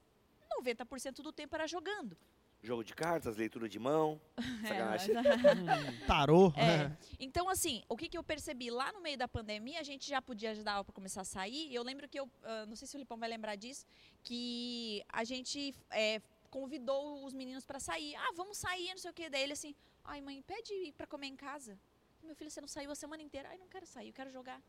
[0.62, 2.18] 90% do tempo era jogando.
[2.62, 4.20] Jogo de cartas, leitura de mão.
[4.68, 5.16] Sacanagem.
[6.06, 6.54] Tarô.
[6.58, 6.92] É.
[7.18, 8.70] Então, assim, o que, que eu percebi?
[8.70, 11.70] Lá no meio da pandemia, a gente já podia ajudar para começar a sair.
[11.70, 13.86] E eu lembro que eu, ah, não sei se o Lipão vai lembrar disso,
[14.22, 18.14] que a gente é, convidou os meninos para sair.
[18.16, 19.30] Ah, vamos sair, não sei o quê.
[19.30, 21.80] Daí ele assim, ai mãe, pede para comer em casa.
[22.22, 23.48] Meu filho, você não saiu a semana inteira.
[23.50, 24.62] Ai, não quero sair, eu quero jogar.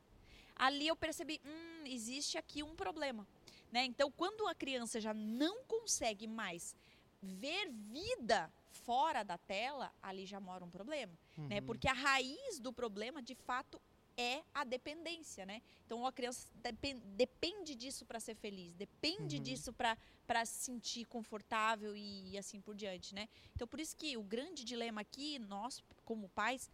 [0.57, 3.27] Ali eu percebi, hum, existe aqui um problema.
[3.73, 3.85] Né?
[3.85, 6.75] Então, quando a criança já não consegue mais
[7.23, 11.59] ver vida fora da tela, ali já mora um problema né?
[11.61, 11.67] Uhum.
[11.67, 13.81] Porque a raiz do problema, de fato,
[14.17, 15.63] é a dependência, né?
[15.87, 19.43] Então a criança depen- depende disso para ser feliz, depende Uhum.
[19.43, 23.29] disso para se sentir confortável e assim por diante, né?
[23.55, 26.71] Então por isso que o grande dilema aqui, nós como pais,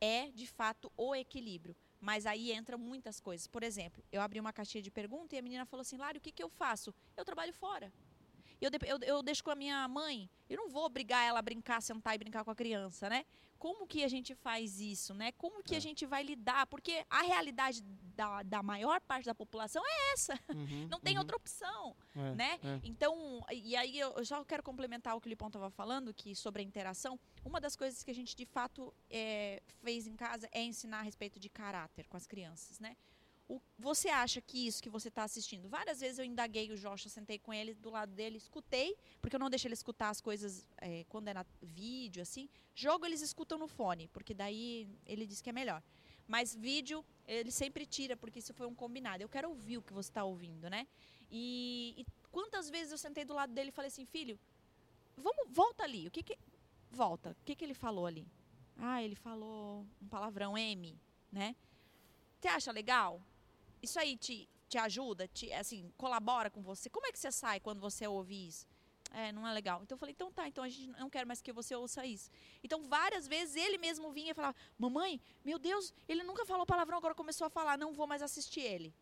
[0.00, 1.76] é de fato o equilíbrio.
[2.00, 3.46] Mas aí entra muitas coisas.
[3.46, 6.22] Por exemplo, eu abri uma caixinha de pergunta e a menina falou assim: Lário, o
[6.22, 6.94] que, que eu faço?
[7.16, 7.92] Eu trabalho fora.
[8.60, 10.28] Eu, eu, eu deixo com a minha mãe.
[10.48, 13.24] Eu não vou obrigar ela a brincar, sentar e brincar com a criança, né?
[13.58, 15.32] Como que a gente faz isso, né?
[15.32, 16.66] Como que a gente vai lidar?
[16.66, 17.84] Porque a realidade
[18.18, 20.34] da, da maior parte da população é essa.
[20.52, 21.20] Uhum, Não tem uhum.
[21.20, 22.58] outra opção, É, né?
[22.64, 22.80] é.
[22.82, 26.60] Então, e aí eu só quero complementar o que o Lipão estava falando, que sobre
[26.60, 30.60] a interação, uma das coisas que a gente de fato é, fez em casa é
[30.60, 32.96] ensinar a respeito de caráter com as crianças, né?
[33.48, 35.68] O, você acha que isso que você está assistindo?
[35.68, 39.40] Várias vezes eu indaguei o Josh, sentei com ele do lado dele, escutei, porque eu
[39.40, 42.48] não deixo ele escutar as coisas é, quando é na vídeo, assim.
[42.74, 45.82] Jogo eles escutam no fone, porque daí ele diz que é melhor.
[46.28, 49.22] Mas vídeo ele sempre tira, porque isso foi um combinado.
[49.22, 50.86] Eu quero ouvir o que você está ouvindo, né?
[51.30, 54.38] E, e quantas vezes eu sentei do lado dele e falei assim, filho,
[55.16, 56.06] vamos, volta ali.
[56.06, 56.38] O que que
[56.90, 57.30] volta?
[57.30, 58.26] O que que ele falou ali?
[58.76, 60.96] Ah, ele falou um palavrão M,
[61.32, 61.56] né?
[62.38, 63.20] Você acha legal?
[63.82, 66.90] Isso aí te, te ajuda, te, assim, colabora com você?
[66.90, 68.66] Como é que você sai quando você ouve isso?
[69.10, 69.80] É, não é legal.
[69.82, 72.30] Então eu falei, então tá, então a gente não quer mais que você ouça isso.
[72.62, 76.98] Então várias vezes ele mesmo vinha e falava, mamãe, meu Deus, ele nunca falou palavrão,
[76.98, 78.94] agora começou a falar, não vou mais assistir ele.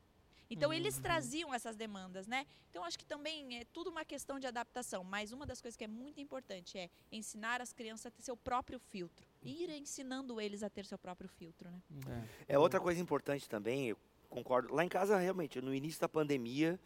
[0.49, 1.03] Então eles Uhum.
[1.03, 2.47] traziam essas demandas, né?
[2.71, 5.83] Então acho que também é tudo uma questão de adaptação, mas uma das coisas que
[5.83, 9.27] é muito importante é ensinar as crianças a ter seu próprio filtro.
[9.43, 11.83] Ir ensinando eles a ter seu próprio filtro, né?
[12.49, 12.55] É.
[12.55, 13.99] É outra coisa importante também, eu
[14.31, 14.73] concordo.
[14.73, 16.79] Lá em casa, realmente, no início da pandemia,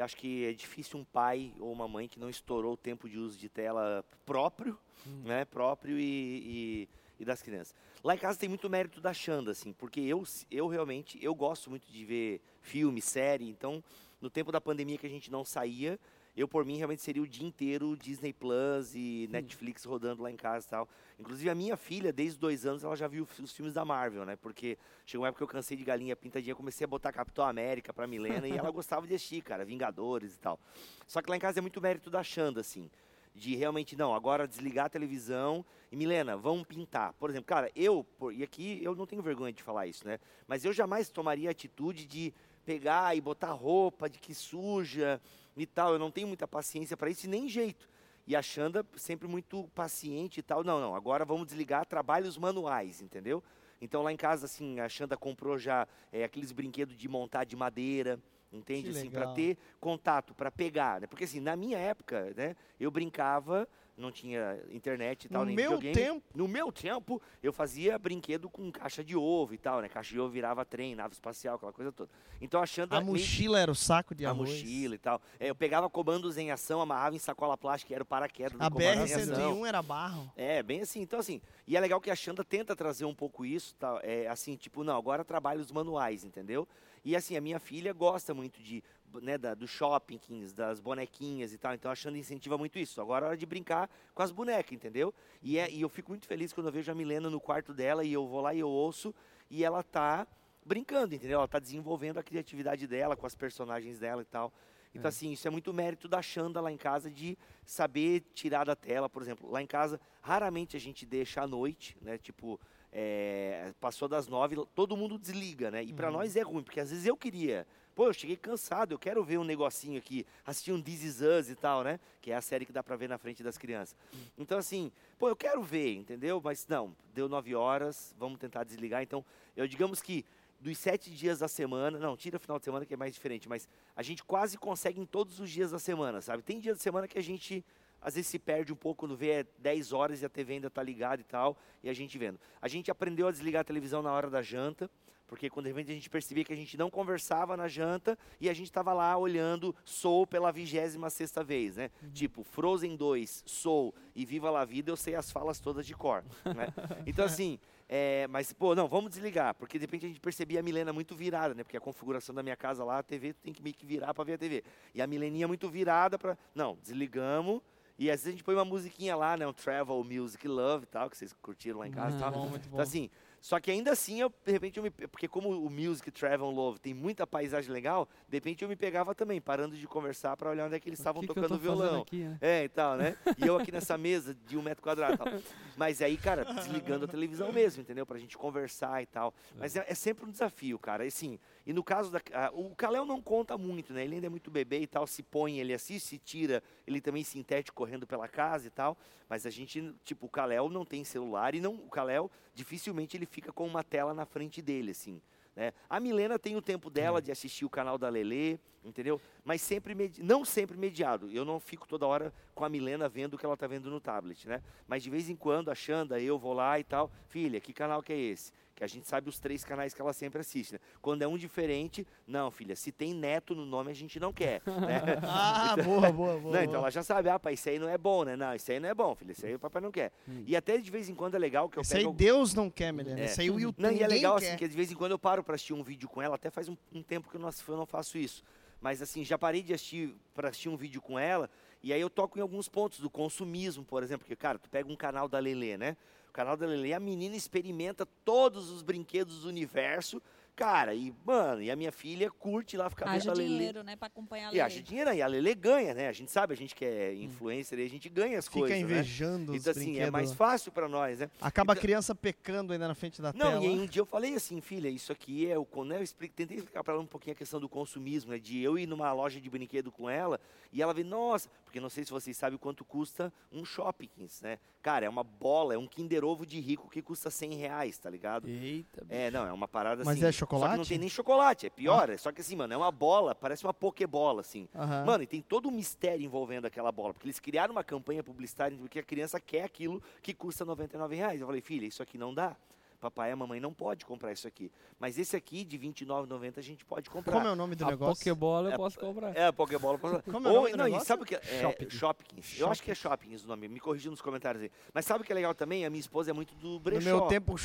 [0.00, 3.08] eu acho que é difícil um pai ou uma mãe que não estourou o tempo
[3.08, 5.22] de uso de tela próprio, Hum.
[5.24, 5.44] né?
[5.46, 6.88] Próprio e, e,
[7.20, 7.74] e das crianças.
[8.04, 11.70] Lá em casa tem muito mérito da Xanda, assim, porque eu, eu realmente, eu gosto
[11.70, 13.82] muito de ver filme, série, então,
[14.20, 15.98] no tempo da pandemia que a gente não saía,
[16.36, 19.32] Eu, por mim, realmente seria o dia inteiro Disney Plus e Hum.
[19.32, 20.88] Netflix rodando lá em casa e tal.
[21.18, 24.36] Inclusive, a minha filha, desde dois anos, ela já viu os filmes da Marvel, né?
[24.36, 27.92] Porque chegou uma época que eu cansei de galinha pintadinha, comecei a botar Capitão América
[27.92, 30.58] pra Milena e ela gostava de assistir, cara, Vingadores e tal.
[31.06, 32.88] Só que lá em casa é muito mérito da Xanda, assim.
[33.34, 37.12] De realmente, não, agora desligar a televisão e, Milena, vamos pintar.
[37.14, 40.18] Por exemplo, cara, eu, por- e aqui eu não tenho vergonha de falar isso, né?
[40.48, 42.34] Mas eu jamais tomaria a atitude de
[42.64, 45.20] pegar e botar roupa de que suja
[45.56, 45.92] e tal.
[45.92, 47.88] Eu não tenho muita paciência para isso e nem jeito.
[48.26, 50.62] E a Xanda sempre muito paciente e tal.
[50.62, 53.42] Não, não, agora vamos desligar trabalhos manuais, entendeu?
[53.80, 57.56] Então lá em casa, assim, a Xanda comprou já é, aqueles brinquedos de montar de
[57.56, 58.20] madeira,
[58.52, 58.90] entende?
[58.92, 61.06] Que Assim, para ter contato, para pegar, né?
[61.06, 63.66] Porque assim, na minha época, né, eu brincava,
[64.00, 65.94] não tinha internet e tal, No nem meu videogame.
[65.94, 69.88] tempo, No meu tempo, eu fazia brinquedo com caixa de ovo e tal, né?
[69.88, 72.10] Caixa de ovo virava trem, nave espacial, aquela coisa toda.
[72.40, 74.48] Então a Xanda a meio- mochila era o saco de a arroz.
[74.50, 75.20] mochila e tal.
[75.38, 78.70] É, eu pegava comandos em ação, amarrava em sacola plástica, era o paraquedas do A
[78.70, 79.36] comando em ação.
[79.36, 80.32] BR-101 era barro.
[80.36, 81.00] É, bem assim.
[81.02, 84.00] Então, assim, e é legal que a Xanda tenta trazer um pouco isso, tá?
[84.02, 86.66] É, assim, tipo, não, agora trabalhos manuais, entendeu?
[87.04, 88.82] E assim, a minha filha gosta muito de,
[89.22, 91.74] né, da, dos shoppings, das bonequinhas e tal.
[91.74, 93.00] Então a Xanda incentiva muito isso.
[93.00, 95.14] Agora é hora de brincar com as bonecas, entendeu?
[95.42, 98.04] E, é, e eu fico muito feliz quando eu vejo a Milena no quarto dela
[98.04, 99.14] e eu vou lá e eu ouço
[99.50, 100.26] e ela tá
[100.64, 101.38] brincando, entendeu?
[101.38, 104.52] Ela tá desenvolvendo a criatividade dela com as personagens dela e tal.
[104.94, 108.74] Então, assim, isso é muito mérito da Xanda lá em casa de saber tirar da
[108.74, 109.48] tela, por exemplo.
[109.48, 112.18] Lá em casa, raramente a gente deixa à noite, né?
[112.18, 112.60] Tipo,
[112.92, 115.82] é, passou das nove, todo mundo desliga, né?
[115.82, 117.66] E pra nós é ruim, porque às vezes eu queria.
[117.94, 121.50] Pô, eu cheguei cansado, eu quero ver um negocinho aqui, assistir um This Is Us
[121.50, 122.00] e tal, né?
[122.20, 123.96] Que é a série que dá pra ver na frente das crianças.
[124.38, 126.40] Então, assim, pô, eu quero ver, entendeu?
[126.42, 129.02] Mas não, deu nove horas, vamos tentar desligar.
[129.02, 129.24] Então,
[129.56, 130.24] eu digamos que
[130.60, 133.48] dos sete dias da semana, não, tira o final de semana que é mais diferente,
[133.48, 136.42] mas a gente quase consegue em todos os dias da semana, sabe?
[136.42, 137.64] Tem dias da semana que a gente
[138.00, 140.70] às vezes se perde um pouco quando vê é 10 horas e a TV ainda
[140.70, 142.38] tá ligada e tal, e a gente vendo.
[142.60, 144.90] A gente aprendeu a desligar a televisão na hora da janta,
[145.26, 148.50] porque quando de repente a gente percebia que a gente não conversava na janta e
[148.50, 151.90] a gente estava lá olhando Soul pela vigésima sexta vez, né?
[152.12, 156.24] Tipo, Frozen 2, Soul e Viva la Vida, eu sei as falas todas de cor,
[156.44, 156.66] né?
[157.06, 157.60] Então assim,
[157.92, 161.12] é, mas, pô, não, vamos desligar, porque de repente a gente percebia a Milena muito
[161.16, 161.64] virada, né?
[161.64, 164.22] Porque a configuração da minha casa lá, a TV, tem que meio que virar para
[164.22, 164.62] ver a TV.
[164.94, 167.60] E a Mileninha muito virada para, não, desligamos.
[168.00, 169.46] E às vezes a gente põe uma musiquinha lá, né?
[169.46, 172.32] Um Travel Music Love e tal, que vocês curtiram lá em casa tal.
[172.32, 172.76] bom, muito bom.
[172.76, 173.10] Então, assim,
[173.42, 176.78] só que ainda assim, eu, de repente, eu me, porque como o Music Travel Love
[176.78, 180.64] tem muita paisagem legal, de repente eu me pegava também, parando de conversar para olhar
[180.64, 182.00] onde é que eles estavam tocando violão.
[182.00, 182.38] aqui, né?
[182.40, 183.18] É, e tal, né?
[183.36, 185.28] E eu aqui nessa mesa de um metro quadrado tal.
[185.76, 188.06] Mas aí, cara, desligando a televisão mesmo, entendeu?
[188.06, 189.34] Pra gente conversar e tal.
[189.56, 191.04] Mas é, é sempre um desafio, cara.
[191.04, 192.20] E, assim, e no caso da.
[192.32, 194.04] a- o Caléu não conta muito, né?
[194.04, 195.06] Ele ainda é muito bebê e tal.
[195.06, 198.96] Se põe, ele assiste, se tira, ele também se intete correndo pela casa e tal.
[199.28, 201.74] Mas a gente, tipo, o Caléu não tem celular e não.
[201.74, 205.20] O Caléu, dificilmente ele fica com uma tela na frente dele, assim.
[205.54, 205.72] Né?
[205.88, 209.20] A Milena tem o tempo dela de assistir o canal da Lelê, entendeu?
[209.44, 211.28] Mas sempre medi- não sempre mediado.
[211.30, 214.00] Eu não fico toda hora com a Milena vendo o que ela está vendo no
[214.00, 214.62] tablet, né?
[214.86, 217.10] Mas de vez em quando, a Xanda, eu vou lá e tal.
[217.26, 218.52] Filha, que canal que é esse?
[218.80, 220.78] Que a gente sabe os três canais que ela sempre assiste, né?
[221.02, 224.62] Quando é um diferente, não, filha, se tem neto no nome, a gente não quer.
[224.64, 225.18] né?
[225.22, 226.54] Ah, boa, boa, boa.
[226.54, 228.36] Não, então ela já sabe, ah, pai, isso aí não é bom, né?
[228.36, 230.10] Não, isso aí não é bom, filha, isso aí o papai não quer.
[230.46, 232.14] E até de vez em quando é legal que eu Isso aí pego...
[232.14, 233.20] Deus não quer, Milena.
[233.20, 233.26] É.
[233.26, 234.46] Isso aí o YouTube Não, e é legal quer.
[234.46, 236.48] assim, que de vez em quando eu paro pra assistir um vídeo com ela, até
[236.48, 238.42] faz um, um tempo que eu não, eu não faço isso.
[238.80, 241.50] Mas assim, já parei de assistir para assistir um vídeo com ela,
[241.82, 244.90] e aí eu toco em alguns pontos do consumismo, por exemplo, porque, cara, tu pega
[244.90, 245.98] um canal da Lelê, né?
[246.30, 250.22] O canal da Lelê, a menina experimenta todos os brinquedos do universo,
[250.56, 253.48] cara, e, mano, e a minha filha curte lá ficar vendo a Lelê.
[253.48, 254.86] dinheiro, né, pra acompanhar a E acha Lelê.
[254.86, 256.08] dinheiro, e a Lelê ganha, né?
[256.08, 258.76] A gente sabe, a gente que é influencer, e a gente ganha as Fica coisas,
[258.78, 258.82] né?
[258.84, 260.08] invejando os Então, assim, brinquedos.
[260.08, 261.30] é mais fácil pra nós, né?
[261.40, 263.64] Acaba Então- a criança pecando ainda na frente da Não, tela.
[263.64, 265.66] e aí um dia eu falei assim, filha, isso aqui é o.
[265.84, 268.38] Né, eu explico- tentei explicar para ela um pouquinho a questão do consumismo, né?
[268.38, 270.38] De eu ir numa loja de brinquedo com ela
[270.72, 274.58] e ela ver, nossa, porque não sei se vocês sabem quanto custa um shoppings, né?
[274.82, 278.08] Cara, é uma bola, é um Kinder Ovo de rico que custa 100 reais, tá
[278.08, 278.48] ligado?
[278.48, 279.12] Eita, bicho.
[279.20, 280.26] É, não, é uma parada Mas assim.
[280.26, 280.72] é chocolate?
[280.72, 282.10] que não tem nem chocolate, é pior.
[282.10, 284.68] é Só que assim, mano, é uma bola, parece uma pokebola, assim.
[284.74, 285.04] Aham.
[285.04, 288.76] Mano, e tem todo um mistério envolvendo aquela bola, porque eles criaram uma campanha publicitária
[288.78, 291.40] porque a criança quer aquilo que custa 99 reais.
[291.40, 292.56] Eu falei, filha, isso aqui não dá.
[293.00, 294.70] Papai e a mamãe não pode comprar isso aqui.
[294.98, 297.32] Mas esse aqui, de R$29,90, a gente pode comprar.
[297.32, 298.16] Como é o nome do A negócio?
[298.22, 299.36] Pokébola eu É, posso comprar.
[299.36, 299.98] É, a Pokébola.
[299.98, 301.08] pode- Como é o Ou, nome do não, e negócio?
[301.08, 301.40] sabe o que é?
[301.40, 301.90] Shopping.
[301.90, 302.60] Shoppings.
[302.60, 303.66] Eu acho que é Shoppings o nome.
[303.68, 304.70] Me corrija nos comentários aí.
[304.92, 305.84] Mas sabe o que é legal também?
[305.86, 307.04] A minha esposa é muito do No brechó.
[307.04, 307.58] meu tempo, o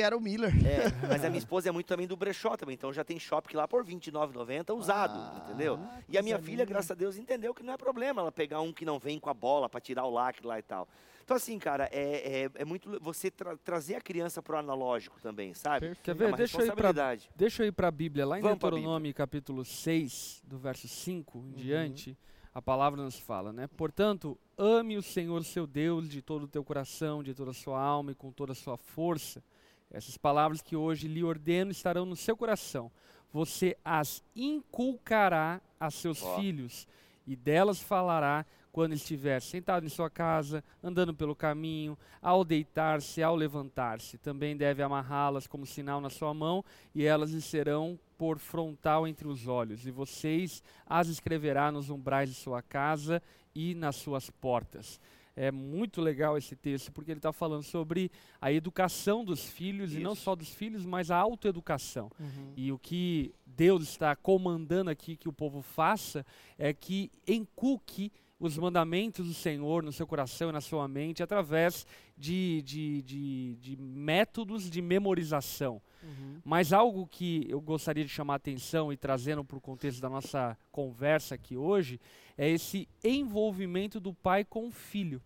[0.00, 0.52] era o Miller.
[0.66, 2.74] É, mas a minha esposa é muito também do brechó também.
[2.74, 5.78] Então já tem shopping lá por R$29,90 usado, Ah, entendeu?
[6.08, 8.72] E a minha filha, graças a Deus, entendeu que não é problema ela pegar um
[8.72, 10.86] que não vem com a bola para tirar o lacre lá e tal.
[11.24, 15.54] Então, assim, cara, é, é, é muito você tra- trazer a criança pro analógico também,
[15.54, 15.96] sabe?
[16.02, 16.26] Quer É ver?
[16.26, 17.30] uma Deixa eu ir pra responsabilidade.
[17.36, 20.88] Deixa eu ir para a Bíblia, lá em Vamos pra Deuteronômio capítulo 6, do verso
[20.88, 21.48] 5 Uhum.
[21.48, 22.16] em diante,
[22.54, 23.66] a palavra nos fala, né?
[23.76, 27.80] Portanto, ame o Senhor seu Deus de todo o teu coração, de toda a sua
[27.80, 29.42] alma e com toda a sua força.
[29.90, 32.90] Essas palavras que hoje lhe ordeno estarão no seu coração.
[33.32, 36.36] Você as inculcará a seus Ó.
[36.36, 36.86] filhos
[37.26, 43.36] e delas falará quando estiver sentado em sua casa, andando pelo caminho, ao deitar-se, ao
[43.36, 44.16] levantar-se.
[44.16, 49.28] Também deve amarrá-las como sinal na sua mão, e elas lhe serão por frontal entre
[49.28, 49.86] os olhos.
[49.86, 53.22] E vocês as escreverá nos umbrais de sua casa
[53.54, 54.98] e nas suas portas.
[55.34, 60.00] É muito legal esse texto, porque ele está falando sobre a educação dos filhos, e
[60.00, 60.22] não Isso.
[60.22, 62.10] só dos filhos, mas a autoeducação.
[62.20, 62.52] Uhum.
[62.56, 66.24] E o que Deus está comandando aqui que o povo faça
[66.58, 71.86] é que inculque os mandamentos do Senhor no seu coração e na sua mente através
[72.18, 75.80] de, de, de, de métodos de memorização.
[76.02, 76.40] Uhum.
[76.44, 80.10] Mas algo que eu gostaria de chamar a atenção e trazendo para o contexto da
[80.10, 82.00] nossa conversa aqui hoje
[82.36, 85.22] é esse envolvimento do pai com o filho.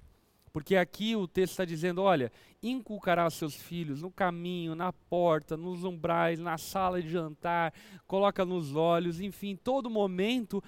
[0.52, 2.30] Porque aqui o texto está dizendo: olha,
[2.62, 7.72] inculcará os seus filhos no caminho, na porta, nos umbrais, na sala de jantar,
[8.06, 10.62] coloca nos olhos, enfim, todo momento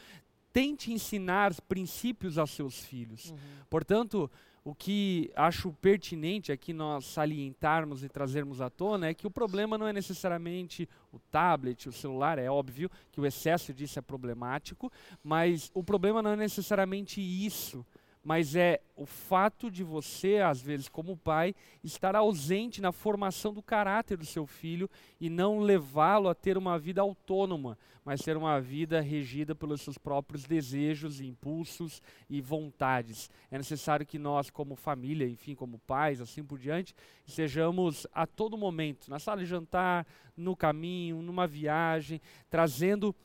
[0.58, 3.30] tente ensinar princípios aos seus filhos.
[3.30, 3.36] Uhum.
[3.70, 4.28] Portanto,
[4.64, 9.78] o que acho pertinente aqui nós salientarmos e trazermos à tona é que o problema
[9.78, 14.90] não é necessariamente o tablet, o celular, é óbvio que o excesso disso é problemático,
[15.22, 17.86] mas o problema não é necessariamente isso,
[18.28, 23.62] mas é o fato de você, às vezes, como pai, estar ausente na formação do
[23.62, 24.86] caráter do seu filho
[25.18, 29.96] e não levá-lo a ter uma vida autônoma, mas ter uma vida regida pelos seus
[29.96, 33.30] próprios desejos, impulsos e vontades.
[33.50, 38.58] É necessário que nós, como família, enfim, como pais, assim por diante, estejamos a todo
[38.58, 43.16] momento, na sala de jantar, no caminho, numa viagem, trazendo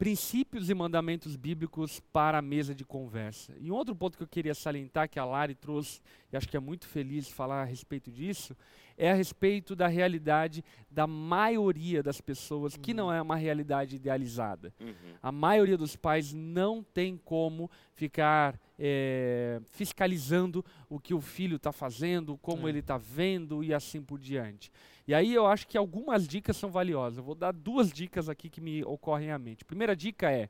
[0.00, 3.52] princípios e mandamentos bíblicos para a mesa de conversa.
[3.60, 6.00] E outro ponto que eu queria salientar, que a Lari trouxe,
[6.32, 8.56] e acho que é muito feliz falar a respeito disso,
[9.02, 14.74] é a respeito da realidade da maioria das pessoas, que não é uma realidade idealizada.
[14.78, 14.92] Uhum.
[15.22, 21.72] A maioria dos pais não tem como ficar eh, fiscalizando o que o filho está
[21.72, 22.70] fazendo, como É.
[22.70, 24.70] ele está vendo e assim por diante.
[25.08, 27.16] E aí eu acho que algumas dicas são valiosas.
[27.18, 29.64] Eu vou dar duas dicas aqui que me ocorrem à mente.
[29.64, 30.48] Primeira dica é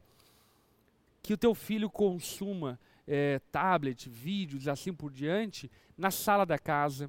[1.22, 7.08] que o teu filho consuma eh, tablet, vídeos assim por diante na sala da casa,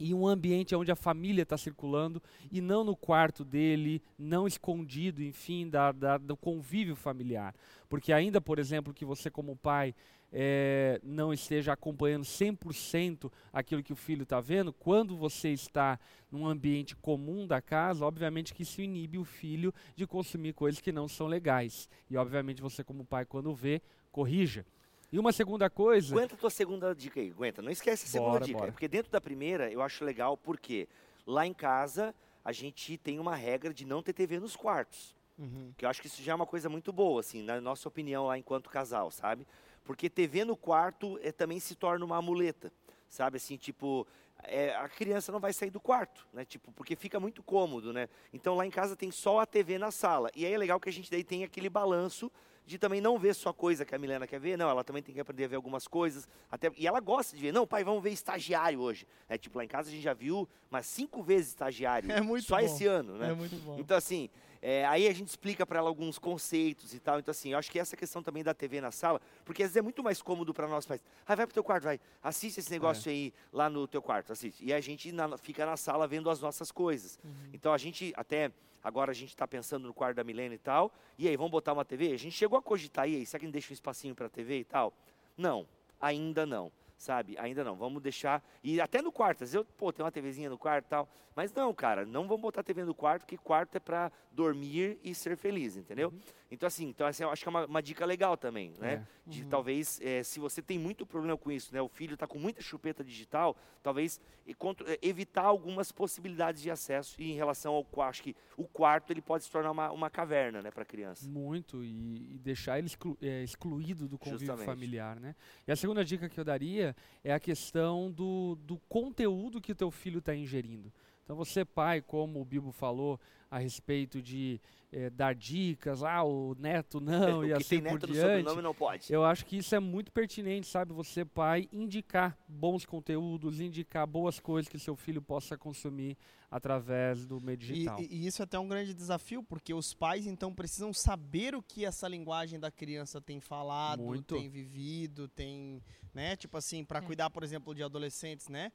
[0.00, 5.22] em um ambiente onde a família está circulando e não no quarto dele, não escondido,
[5.22, 7.54] enfim, da, da- do convívio familiar.
[7.88, 9.94] Porque ainda, por exemplo, que você como pai
[10.32, 15.98] eh, não esteja acompanhando 100% aquilo que o filho está vendo, quando você está
[16.30, 20.92] num ambiente comum da casa, obviamente que isso inibe o filho de consumir coisas que
[20.92, 21.88] não são legais.
[22.08, 23.82] E obviamente você como pai, quando vê,
[24.12, 24.64] corrija.
[25.12, 26.14] E uma segunda coisa...
[26.14, 27.60] Aguenta a tua segunda dica aí, aguenta.
[27.60, 28.58] Não esquece a segunda Bora, dica.
[28.58, 28.72] bora.
[28.72, 30.88] Porque dentro da primeira eu acho legal porque
[31.26, 35.14] lá em casa a gente tem uma regra de não ter TV nos quartos.
[35.36, 35.72] Uhum.
[35.76, 38.26] Que eu acho que isso já é uma coisa muito boa, assim, na nossa opinião
[38.26, 39.46] lá enquanto casal, sabe?
[39.84, 42.70] Porque TV no quarto é, também se torna uma amuleta,
[43.08, 43.38] sabe?
[43.38, 44.06] Assim, tipo,
[44.44, 46.44] é, a criança não vai sair do quarto, né?
[46.44, 48.08] Tipo, porque fica muito cômodo, né?
[48.32, 50.30] Então lá em casa tem só a TV na sala.
[50.36, 52.30] E aí é legal que a gente daí tem aquele balanço
[52.66, 55.14] de também não ver só coisa que a Milena quer ver, não, ela também tem
[55.14, 58.02] que aprender a ver algumas coisas, até e ela gosta de ver, não, pai, vamos
[58.02, 59.06] ver estagiário hoje.
[59.28, 62.46] É tipo, lá em casa a gente já viu umas cinco vezes estagiário, É muito
[62.46, 62.64] só bom.
[62.64, 63.30] esse ano, né?
[63.30, 63.76] É muito bom.
[63.78, 64.28] Então, assim,
[64.62, 67.18] é, aí a gente explica para ela alguns conceitos e tal.
[67.18, 69.76] Então, assim, eu acho que essa questão também da TV na sala, porque às vezes
[69.78, 71.02] é muito mais cômodo para nós pais.
[71.26, 71.98] Ah, vai pro teu quarto, vai.
[72.22, 74.64] Assiste esse negócio aí lá no teu quarto, assiste.
[74.64, 77.18] E a gente na- fica na sala vendo as nossas coisas.
[77.52, 78.50] Então, a gente até.
[78.82, 80.90] Agora a gente está pensando no quarto da Milena e tal.
[81.18, 82.12] E aí, vamos botar uma TV?
[82.12, 84.60] A gente chegou a cogitar aí, será que a gente deixa um espacinho para TV
[84.60, 84.92] e tal?
[85.36, 85.66] Não,
[86.00, 86.72] ainda não.
[87.00, 87.36] Sabe?
[87.38, 87.74] Ainda não.
[87.76, 88.44] Vamos deixar.
[88.62, 89.42] E até no quarto.
[89.42, 91.08] Às vezes eu, pô, tem uma TVzinha no quarto e tal.
[91.34, 95.14] Mas não, cara, não vamos botar TV no quarto, porque quarto é para dormir e
[95.14, 96.10] ser feliz, entendeu?
[96.10, 96.20] Uhum.
[96.50, 98.94] Então, assim, então, assim, eu acho que é uma, uma dica legal também, né?
[98.94, 99.30] É.
[99.30, 101.80] De talvez, eh, se você tem muito problema com isso, né?
[101.80, 107.30] O filho está com muita chupeta digital, talvez eh, evitar algumas possibilidades de acesso e
[107.30, 108.10] em relação ao quarto.
[108.10, 111.28] Acho que o quarto ele pode se tornar uma, uma caverna, né, para criança.
[111.28, 114.66] Muito, e, e deixar ele exclu- é, excluído do convívio Justamente.
[114.66, 115.36] familiar, né?
[115.68, 116.89] E a segunda dica que eu daria
[117.22, 120.92] é a questão do, do conteúdo que o teu filho está ingerindo.
[121.30, 124.60] Então você, pai, como o Bibo falou a respeito de
[124.90, 128.14] eh, dar dicas, ah, o neto não, o e que assim tem por neto no
[128.14, 128.26] diante.
[128.26, 129.12] sobrenome não pode.
[129.12, 130.92] Eu acho que isso é muito pertinente, sabe?
[130.92, 136.16] Você, pai, indicar bons conteúdos, indicar boas coisas que seu filho possa consumir
[136.50, 138.00] através do meio E, digital.
[138.00, 141.62] e- e isso é até um grande desafio, porque os pais então precisam saber o
[141.62, 144.34] que essa linguagem da criança tem falado, Muito.
[144.34, 145.80] tem vivido, tem,
[146.12, 147.02] né, tipo assim, para É.
[147.02, 148.72] cuidar, por exemplo, de adolescentes, né?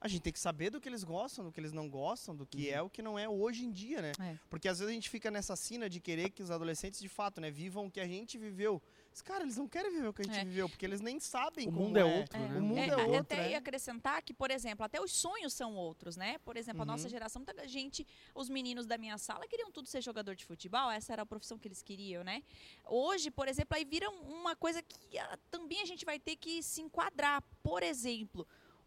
[0.00, 2.46] A gente tem que saber do que eles gostam, do que eles não gostam, do
[2.46, 4.12] que é o que não é hoje em dia, né?
[4.20, 4.38] É.
[4.48, 7.40] Porque às vezes a gente fica nessa sina de querer que os adolescentes de fato,
[7.40, 8.80] né, vivam o que a gente viveu.
[9.10, 10.44] Mas, cara, eles não querem viver o que a gente É.
[10.44, 12.58] viveu, porque eles nem sabem O como mundo é outro, É, né?
[12.58, 13.50] O mundo é eu outro, até é.
[13.50, 16.38] ia acrescentar que, por exemplo, até os sonhos são outros, né?
[16.44, 17.10] Por exemplo, a nossa Uhum.
[17.10, 21.12] geração, muita gente, os meninos da minha sala queriam tudo ser jogador de futebol, essa
[21.12, 22.44] era a profissão que eles queriam, né?
[22.86, 26.62] Hoje, por exemplo, aí vira uma coisa que ah, também a gente vai ter que
[26.62, 27.42] se enquadrar.
[27.64, 28.46] Por exemplo,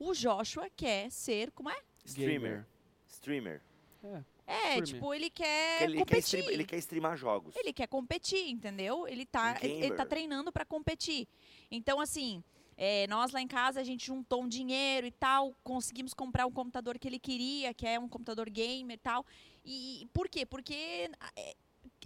[0.09, 1.77] o Joshua quer ser, como é?
[2.05, 2.65] Streamer.
[3.07, 3.61] Streamer.
[4.03, 4.23] É.
[4.47, 4.83] É, Streamer.
[4.85, 6.39] tipo, ele quer Que ele, quer competir.
[6.39, 7.55] stream- ele quer streamar jogos.
[7.55, 9.07] Ele quer competir, entendeu?
[9.07, 11.27] Ele tá, ele, ele tá treinando para competir.
[11.69, 12.43] Então, assim,
[12.75, 16.51] é, nós lá em casa, a gente juntou um dinheiro e tal, conseguimos comprar um
[16.51, 19.25] computador que ele queria, que é um computador gamer e tal.
[19.63, 20.45] E por quê?
[20.45, 21.09] Porque.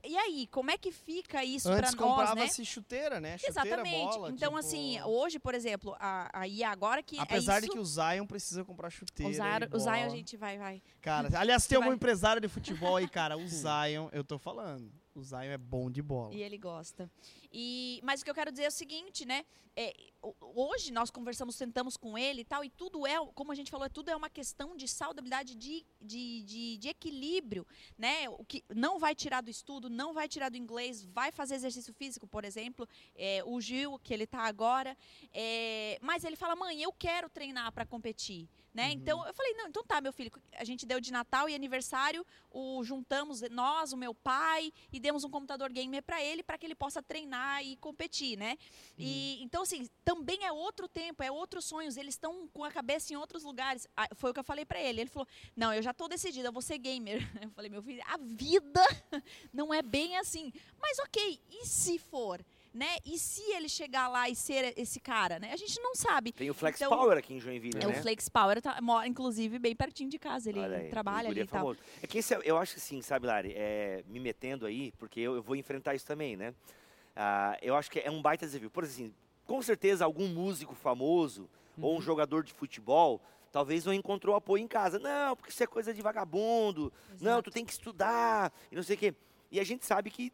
[0.05, 1.97] É, e aí, como é que fica isso para nós, né?
[1.97, 3.37] comprava-se chuteira, né?
[3.37, 4.15] Chuteira, Exatamente.
[4.15, 4.31] bola.
[4.31, 7.19] então, tipo, assim, hoje, por exemplo, a, aí agora que.
[7.19, 9.31] Apesar é de isso, que o Zion precisa comprar chuteira.
[9.31, 10.81] o Zion, o Zion a gente vai, vai.
[11.01, 13.37] Cara, aliás, tem algum vai- empresário de futebol aí, cara.
[13.37, 14.91] O Zion, eu tô falando.
[15.15, 16.33] O Zion é bom de bola.
[16.35, 17.09] E ele gosta.
[17.51, 19.45] E, mas o que eu quero dizer é o seguinte, né?
[19.73, 23.55] É, ho- hoje nós conversamos, sentamos com ele e tal, e tudo é, como a
[23.55, 27.65] gente falou, tudo é uma questão de saudabilidade, de, de, de, de equilíbrio,
[27.97, 28.27] né?
[28.29, 31.93] O que não vai tirar do estudo, não vai tirar do inglês, vai fazer exercício
[31.93, 32.85] físico, por exemplo.
[33.15, 34.97] É, o Gil, que ele tá agora.
[35.33, 38.49] é, mas ele fala, mãe, eu quero treinar para competir.
[38.75, 38.91] Né?
[38.91, 40.29] Então eu falei, não, então tá, meu filho.
[40.57, 45.23] A gente deu de Natal e aniversário, o juntamos nós, o meu pai, e demos
[45.23, 48.57] um computador gamer para ele, para que ele possa treinar e competir, né?
[48.99, 53.13] E então assim, também é outro tempo, é outros sonhos, eles estão com a cabeça
[53.13, 53.87] em outros lugares.
[53.95, 54.99] Ah, foi o que eu falei para ele.
[54.99, 57.21] Ele falou: "Não, eu já tô decidida, eu vou ser gamer".
[57.45, 58.83] Eu falei: "Meu filho, a vida
[59.53, 60.51] não é bem assim".
[60.81, 62.43] Mas OK, e se for?
[62.75, 62.97] Né?
[63.05, 65.53] E se ele chegar lá e ser esse cara, né?
[65.53, 66.33] A gente não sabe.
[66.33, 67.97] Tem o Flex Então, Power aqui em Joinville, É né?
[67.97, 71.41] o Flex Power, tá, mora inclusive bem pertinho de casa, ele aí, trabalha ali guri
[71.41, 71.59] e tal.
[71.61, 71.79] famoso.
[72.03, 75.21] É que esse é- eu acho que sim, sabe, Lari, é, me metendo aí, porque
[75.21, 76.53] eu, eu vou enfrentar isso também, né?
[77.15, 78.69] Ah, eu acho que é um baita desafio.
[78.69, 79.15] Por exemplo,
[79.45, 81.49] com certeza algum músico famoso
[81.81, 81.97] ou Uhum.
[81.99, 83.21] um jogador de futebol
[83.53, 84.99] talvez não encontrou apoio em casa.
[84.99, 86.91] Não, porque isso é coisa de vagabundo.
[87.21, 87.51] Não, tu Exato.
[87.51, 89.15] tem que estudar e não sei o quê.
[89.49, 90.33] E a gente sabe que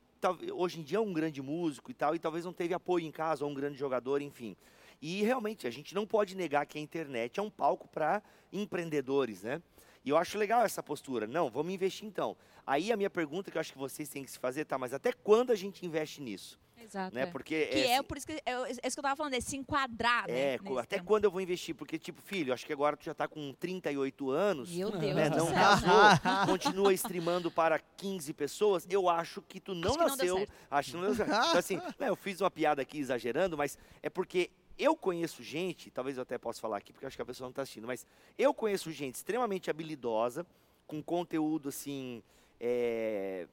[0.53, 3.11] hoje em dia é um grande músico e tal, e talvez não teve apoio em
[3.11, 4.55] casa, ou um grande jogador, enfim.
[5.01, 8.21] E realmente, a gente não pode negar que a internet é um palco para
[8.53, 9.61] empreendedores, né?
[10.05, 11.25] E eu acho legal essa postura.
[11.25, 12.37] Não, vamos investir então.
[12.65, 14.93] Aí a minha pergunta que eu acho que vocês têm que se fazer, tá, mas
[14.93, 16.59] até quando a gente investe nisso?
[16.83, 17.15] Exato.
[17.15, 17.21] Né?
[17.21, 17.25] é.
[17.25, 19.39] Porque Que é, assim, por isso que, é, é isso que eu tava falando, é
[19.41, 20.57] se enquadrar, é, né?
[20.57, 21.07] co- nesse até tempo.
[21.07, 21.75] quando eu vou investir?
[21.75, 25.29] Porque, tipo, filho, acho que agora tu já tá com 38 anos, Meu Deus né?
[25.29, 25.91] Não casou,
[26.47, 28.85] continua streamando para 15 pessoas.
[28.89, 30.47] Eu acho que tu não Acho que não nasceu.
[30.69, 31.29] acho que não deu certo.
[31.31, 35.91] Então, assim, né, eu fiz uma piada aqui exagerando, mas é porque eu conheço gente,
[35.91, 37.85] talvez eu até possa falar aqui, porque eu acho que a pessoa não está assistindo,
[37.85, 38.05] mas
[38.37, 40.45] eu conheço gente extremamente habilidosa,
[40.87, 42.23] com conteúdo assim.
[42.59, 43.47] é,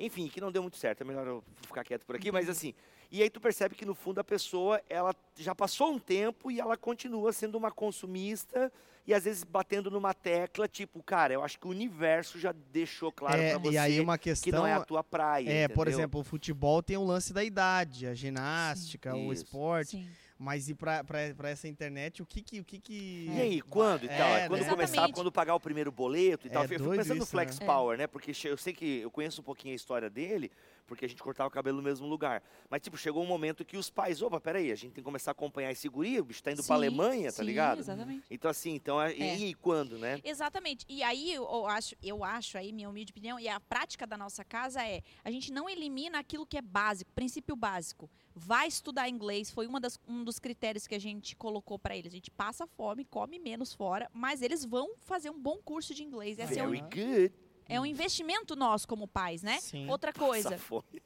[0.00, 1.02] Enfim, que não deu muito certo.
[1.02, 2.74] É melhor eu ficar quieto por aqui, mas assim.
[3.10, 6.58] E aí tu percebe que no fundo a pessoa, ela já passou um tempo e
[6.60, 8.72] ela continua sendo uma consumista
[9.06, 13.10] e às vezes batendo numa tecla, tipo, cara, eu acho que o universo já deixou
[13.10, 15.50] claro É, pra você e aí uma que questão não é a tua praia.
[15.50, 15.98] é, por entendeu?
[16.00, 19.42] exemplo, o futebol tem o lance da idade, a ginástica, o Isso.
[19.44, 20.08] esporte, Sim.
[20.42, 22.60] Mas e pra, pra, pra essa internet, o que que...
[22.60, 23.28] O que, que...
[23.30, 24.16] E aí, quando e tal?
[24.16, 24.70] É, É, quando né?
[24.70, 26.62] começar, quando pagar o primeiro boleto e É tal.
[26.62, 27.66] Eu fico pensando no isso, Flex né?
[27.66, 28.06] Power, né?
[28.06, 30.50] Porque eu sei que eu conheço um pouquinho a história dele,
[30.86, 32.42] porque a gente cortava o cabelo no mesmo lugar.
[32.68, 35.30] Mas, tipo, chegou um momento que os pais, opa, peraí, a gente tem que começar
[35.30, 37.78] a acompanhar esse guri, o bicho tá indo pra Sim, Alemanha, tá sim, ligado?
[37.78, 38.24] Exatamente.
[38.30, 39.36] Então, assim, então, é- É.
[39.36, 40.20] e, e quando, né?
[40.24, 40.84] Exatamente.
[40.88, 44.44] E aí eu acho, eu acho aí, minha humilde opinião, e a prática da nossa
[44.44, 48.10] casa é, a gente não elimina aquilo que é básico, princípio básico.
[48.34, 52.12] Vai estudar inglês, foi uma das, um dos critérios que a gente colocou para eles.
[52.12, 56.02] A gente passa fome, come menos fora, mas eles vão fazer um bom curso de
[56.04, 56.38] inglês.
[56.38, 57.32] Esse é Very good.
[57.70, 59.58] É um investimento nosso como pais, né?
[59.60, 59.88] Sim.
[59.88, 60.50] Outra coisa.
[60.50, 61.02] Passa fome.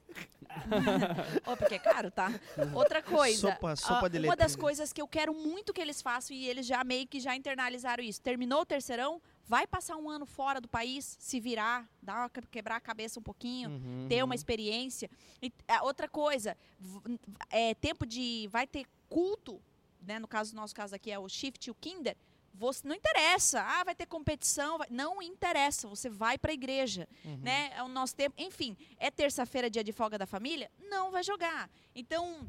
[1.46, 2.30] Ó, porque é caro, tá?
[2.74, 3.50] Outra coisa.
[3.52, 6.46] Sopa- sopa ah, de uma das coisas que eu quero muito que eles façam e
[6.46, 8.20] eles já meio que já internalizaram isso.
[8.20, 12.46] Terminou o terceirão, vai passar um ano fora do país, se virar, dar uma, que-
[12.50, 14.26] quebrar a cabeça um pouquinho, Uhum, ter uhum.
[14.26, 15.10] uma experiência.
[15.42, 16.56] E, ah, outra coisa,
[17.50, 19.60] é tempo de vai ter culto,
[20.00, 20.18] né?
[20.18, 22.16] No caso, no nosso caso aqui é o Shift e o Kinder.
[22.54, 27.08] Você não interessa, ah, vai ter competição, vai- não interessa, você vai para a igreja
[27.24, 27.36] Uhum.
[27.42, 27.72] né?
[27.76, 28.34] É o nosso tempo.
[28.38, 30.70] Enfim, é terça-feira, dia de folga da família?
[30.88, 31.68] Não vai jogar.
[31.94, 32.48] Então,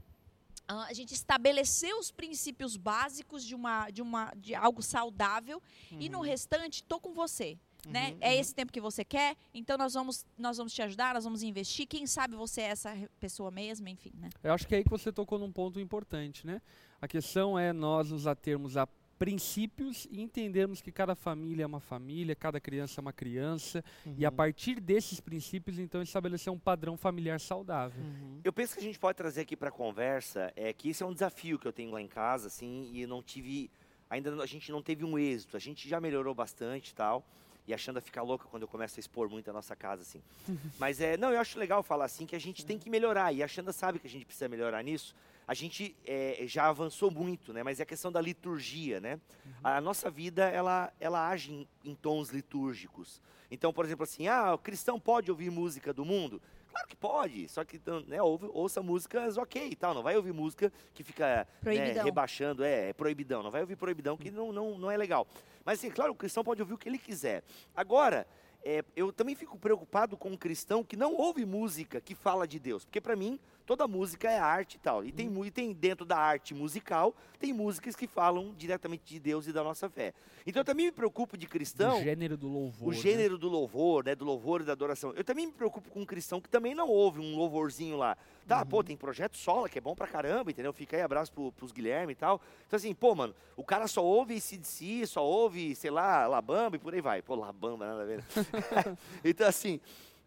[0.67, 6.07] ah, a gente estabeleceu os princípios básicos de, uma, de, uma, de algo saudável e
[6.07, 7.57] no restante, tô com você.
[7.87, 8.11] Né?
[8.13, 8.39] Uhum, É uhum.
[8.39, 11.85] esse tempo que você quer, então nós vamos, nós vamos te ajudar, nós vamos investir.
[11.87, 14.29] Quem sabe você é essa pessoa mesmo, enfim, né?
[14.43, 16.61] Eu acho que é aí que você tocou num ponto importante, né?
[16.99, 18.87] A questão é nós nos atermos a
[19.17, 23.83] princípios e entendermos que cada família é uma família, cada criança é uma criança,
[24.17, 24.35] e a Uhum.
[24.35, 28.03] partir desses princípios, então, estabelecer um padrão familiar saudável.
[28.03, 28.39] Uhum.
[28.43, 31.13] Eu penso que a gente pode trazer aqui para conversa é que esse é um
[31.13, 33.69] desafio que eu tenho lá em casa, assim, e não tive,
[34.09, 35.57] ainda a gente não teve um êxito.
[35.57, 37.25] A gente já melhorou bastante e tal.
[37.67, 40.21] E a Xanda fica louca quando eu começo a expor muito a nossa casa, assim.
[40.77, 43.33] Mas é, não, eu acho legal falar assim que a gente tem que melhorar.
[43.33, 45.15] E a Xanda sabe que a gente precisa melhorar nisso.
[45.47, 47.63] A gente é, já avançou muito, né?
[47.63, 49.19] Mas é a questão da liturgia, né?
[49.63, 53.21] A nossa vida, ela, ela age em, em tons litúrgicos.
[53.49, 56.41] Então, por exemplo, assim, ah, o cristão pode ouvir música do mundo?
[56.75, 60.17] Claro que pode, só que então, né, ouve, ouça músicas ok e tal, não vai
[60.17, 64.51] ouvir música que fica né, rebaixando, é, é proibidão, não vai ouvir proibidão que não,
[64.51, 65.25] não, não é legal.
[65.63, 67.43] Mas assim, claro, o cristão pode ouvir o que ele quiser.
[67.73, 68.27] Agora,
[68.61, 72.59] é, eu também fico preocupado com um cristão que não ouve música que fala de
[72.59, 75.03] Deus, porque para mim toda música é arte e tal.
[75.03, 79.19] E tem, mu- e tem dentro da arte musical, tem músicas que falam diretamente de
[79.19, 80.13] Deus e da nossa fé.
[80.45, 82.87] Então eu também me preocupo de cristão o gênero do louvor.
[82.87, 82.97] o né?
[82.97, 84.15] gênero do louvor, né?
[84.15, 85.11] Do louvor e da adoração.
[85.15, 88.17] Eu também me preocupo com um cristão que também não ouve um louvorzinho lá.
[88.47, 90.71] Tá, pô, tem projeto sola, que é bom pra caramba, entendeu?
[90.71, 92.39] Fica aí, abraço pro, pros Guilherme e tal.
[92.67, 96.79] Então, assim, pô, mano, o cara só ouve CDC, só ouve, sei lá, Labamba e
[96.79, 97.23] por aí vai.
[97.23, 98.17] Pô, Labamba, nada a ver.
[98.19, 98.23] né?
[99.25, 99.79] então, assim.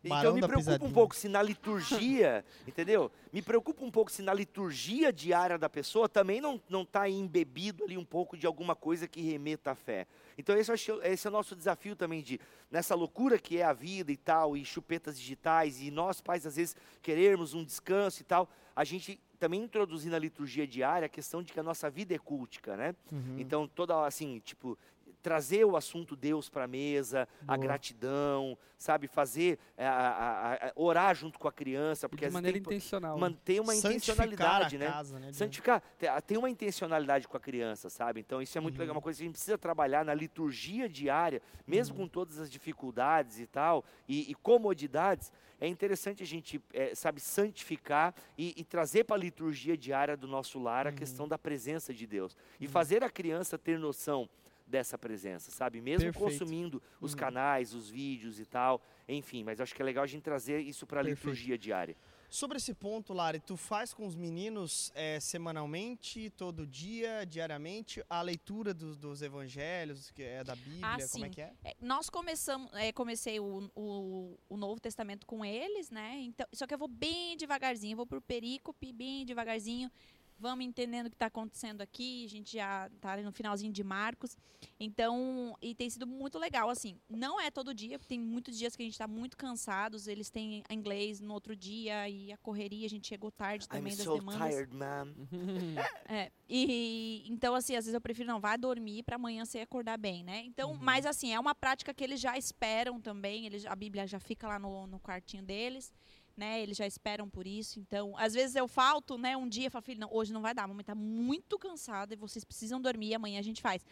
[0.04, 3.10] Barão Então me preocupa um pouco se na liturgia, entendeu?
[3.32, 7.84] Me preocupa um pouco se na liturgia diária da pessoa também não não está embebido
[7.84, 10.06] ali um pouco de alguma coisa que remeta à fé.
[10.36, 12.40] Então esse, acho, esse é o nosso desafio também de
[12.70, 16.56] nessa loucura que é a vida e tal e chupetas digitais e nós pais às
[16.56, 21.42] vezes querermos um descanso e tal, a gente também introduzir na liturgia diária a questão
[21.42, 22.94] de que a nossa vida é cultica, né?
[23.10, 23.36] Uhum.
[23.38, 24.76] Então, toda assim, tipo,
[25.22, 27.58] trazer o assunto Deus para a mesa, a Boa.
[27.58, 29.08] gratidão, sabe?
[29.08, 32.34] Fazer, é, a- a- a- orar junto com a criança, E porque de às vezes
[32.34, 33.14] maneira tem, intencional.
[33.16, 33.20] né?
[33.20, 33.92] manter uma Santificar
[34.26, 34.86] intencionalidade, a né?
[34.86, 35.32] casa, né?
[35.32, 38.20] Santificar, te- a- tem uma intencionalidade com a criança, sabe?
[38.20, 38.80] Então isso é muito Uhum.
[38.80, 42.02] legal, uma coisa que a gente precisa trabalhar na liturgia diária, mesmo Uhum.
[42.02, 47.20] com todas as dificuldades e tal, e, e comodidades, é interessante a gente, é, sabe,
[47.20, 50.96] santificar e, e trazer para a liturgia diária do nosso lar a Uhum.
[50.96, 52.36] questão da presença de Deus.
[52.60, 54.28] E fazer a criança ter noção
[54.68, 55.80] dessa presença, sabe?
[55.80, 56.24] Mesmo Perfeito.
[56.38, 57.18] consumindo os Uhum.
[57.18, 60.86] canais, os vídeos e tal, enfim, mas acho que é legal a gente trazer isso
[60.86, 61.96] para a liturgia diária.
[62.30, 68.20] Sobre esse ponto, Lari, tu faz com os meninos eh, semanalmente, todo dia, diariamente, a
[68.20, 71.52] leitura dos, dos evangelhos, que é da Bíblia, Ah, como é que é?
[71.64, 76.18] É, nós começamos, é, comecei o, o, o Novo Testamento com eles, né?
[76.20, 79.90] Então, só que eu vou bem devagarzinho, eu vou por perícope, bem devagarzinho.
[80.38, 82.24] Vamos entendendo o que está acontecendo aqui.
[82.24, 84.36] A gente já está no finalzinho de Marcos.
[84.78, 86.98] Então, e tem sido muito legal, assim.
[87.08, 90.06] Não é todo dia, porque tem muitos dias que a gente está muito cansados.
[90.06, 93.96] Eles têm inglês no outro dia e a correria, a gente chegou tarde I'm também
[93.96, 94.48] das so demandas.
[94.54, 95.14] tired, mom.
[96.08, 99.98] É, e então assim, às vezes eu prefiro não, vai dormir para amanhã você acordar
[99.98, 100.42] bem, né?
[100.44, 100.78] Então, Uhum.
[100.80, 104.46] mas assim, é uma prática que eles já esperam também, eles, a Bíblia já fica
[104.48, 105.92] lá no, no quartinho deles,
[106.38, 106.60] né?
[106.62, 107.78] Eles já esperam por isso.
[107.80, 110.54] Então, às vezes eu falto, né, um dia e falo, filho, não, hoje não vai
[110.54, 113.84] dar, a mamãe tá muito cansada e vocês precisam dormir, amanhã a gente faz.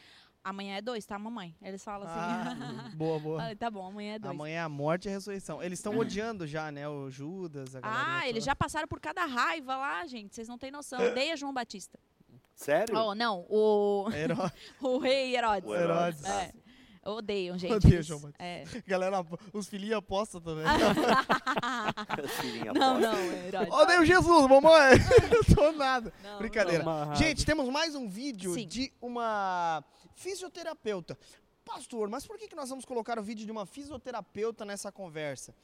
[0.45, 1.57] Amanhã é dois, tá, mamãe?
[1.61, 2.21] Eles falam assim.
[2.21, 3.51] Ah, boa, boa.
[3.51, 4.31] "Ah, tá bom, amanhã é dois.
[4.33, 5.61] Amanhã é a morte e a ressurreição.
[5.61, 6.89] Eles estão odiando já, né?
[6.89, 8.53] O Judas, a galerinha Ah, eles toda.
[8.53, 10.37] já passaram por cada raiva lá, gente.
[10.37, 11.01] Vocês não têm noção.
[11.11, 11.99] Odeia João Batista.
[12.55, 12.97] Sério?
[12.97, 14.05] Oh, não, o,
[14.81, 15.69] o rei Herodes.
[15.69, 16.25] O Herodes.
[16.25, 16.53] É.
[17.07, 17.73] Odeiam, gente.
[17.73, 18.43] Odeio eles- João Batista.
[18.43, 18.65] É.
[18.87, 20.65] Galera, os filhinhos apostam também.
[22.41, 23.13] Filhinha não, aposta.
[23.13, 23.73] não, Herodes.
[23.75, 24.95] Odeio Jesus, mamãe!
[25.33, 26.13] Eu tô nada.
[26.23, 26.83] Não, Brincadeira.
[26.83, 27.19] Amarrado.
[27.19, 28.67] Gente, temos mais um vídeo Sim.
[28.67, 29.85] de uma
[30.15, 31.17] fisioterapeuta.
[31.65, 35.55] Pastor, mas por que, que nós vamos colocar o vídeo de uma fisioterapeuta nessa conversa?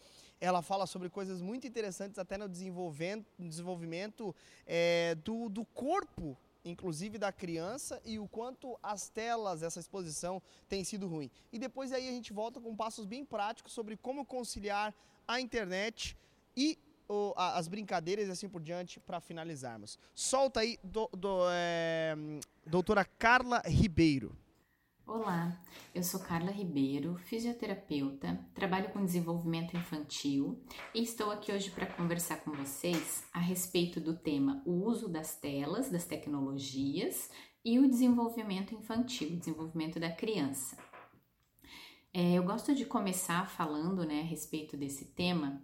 [0.41, 4.35] Ela fala sobre coisas muito interessantes até no desenvolvimento, desenvolvimento
[4.67, 10.85] eh, do, do corpo inclusive da criança, e o quanto as telas, essa exposição, tem
[10.85, 11.31] sido ruim.
[11.53, 14.95] E depois aí a gente volta com passos bem práticos sobre como conciliar
[15.27, 16.17] a internet
[16.57, 19.99] e o, a, as brincadeiras e assim por diante para finalizarmos.
[20.15, 22.15] Solta aí, do, do, é,
[22.67, 24.37] doutora Carla Ribeiro.
[25.05, 25.61] Olá,
[25.93, 30.63] eu sou Carla Ribeiro, fisioterapeuta, trabalho com desenvolvimento infantil
[30.95, 35.35] e estou aqui hoje para conversar com vocês a respeito do tema o uso das
[35.35, 37.31] telas, das tecnologias
[37.65, 40.79] e o desenvolvimento infantil, o desenvolvimento da criança.
[42.15, 45.61] É, eu gosto de começar falando né, a respeito desse tema,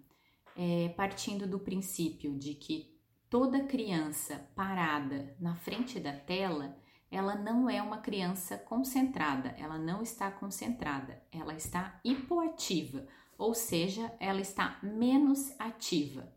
[0.57, 2.99] é, partindo do princípio de que
[3.31, 6.77] toda criança parada na frente da tela
[7.11, 13.07] ela não é uma criança concentrada, ela não está concentrada, ela está hipoativa,
[13.37, 16.33] ou seja, ela está menos ativa.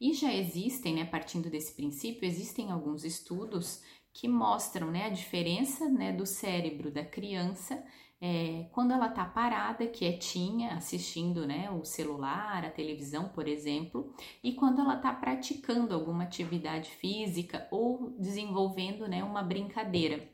[0.00, 5.88] E já existem, né, partindo desse princípio, existem alguns estudos que mostram né, a diferença
[5.88, 7.84] né, do cérebro da criança
[8.26, 14.54] é, quando ela está parada, quietinha, assistindo né, o celular, a televisão, por exemplo, e
[14.54, 20.26] quando ela está praticando alguma atividade física ou desenvolvendo né, uma brincadeira.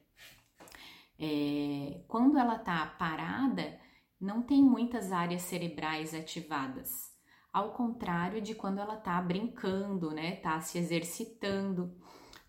[1.18, 3.76] É, quando ela está parada,
[4.20, 7.11] não tem muitas áreas cerebrais ativadas,
[7.53, 11.93] ao contrário de quando ela está brincando, né, está se exercitando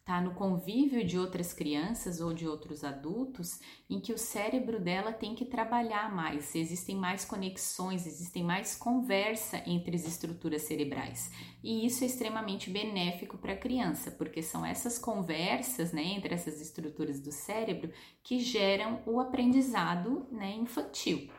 [0.03, 5.13] tá no convívio de outras crianças ou de outros adultos, em que o cérebro dela
[5.13, 11.31] tem que trabalhar mais, existem mais conexões, existem mais conversa entre as estruturas cerebrais.
[11.63, 16.59] E isso é extremamente benéfico para a criança, porque são essas conversas, né, entre essas
[16.59, 17.91] estruturas do cérebro
[18.23, 21.29] que geram o aprendizado, né, infantil.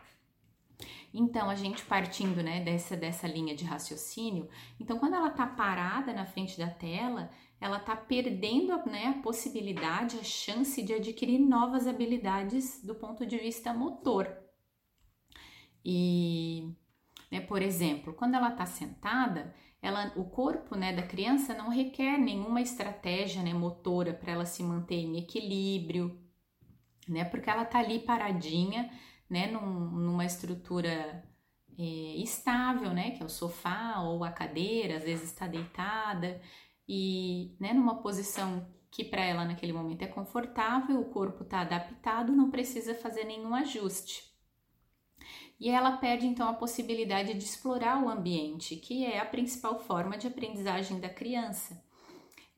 [1.15, 4.49] Então, a gente partindo né, dessa, dessa linha de raciocínio,
[4.81, 7.31] então quando ela está parada na frente da tela,
[7.63, 13.39] ela está perdendo né, a possibilidade, a chance de adquirir novas habilidades do ponto de
[13.39, 14.29] vista motor.
[15.85, 16.75] E,
[17.31, 22.19] né, por exemplo, quando ela está sentada, ela, o corpo né, da criança não requer
[22.19, 26.21] nenhuma estratégia né, motora para ela se manter em equilíbrio,
[27.09, 28.91] né, porque ela está ali paradinha,
[29.31, 31.25] né, num, numa estrutura
[31.79, 31.83] é,
[32.17, 36.41] estável, né, que é o sofá ou a cadeira, às vezes está deitada
[36.89, 42.33] e né, numa posição que para ela naquele momento é confortável, o corpo está adaptado,
[42.33, 44.31] não precisa fazer nenhum ajuste.
[45.59, 50.19] E ela perde então a possibilidade de explorar o ambiente, que é a principal forma
[50.19, 51.83] de aprendizagem da criança.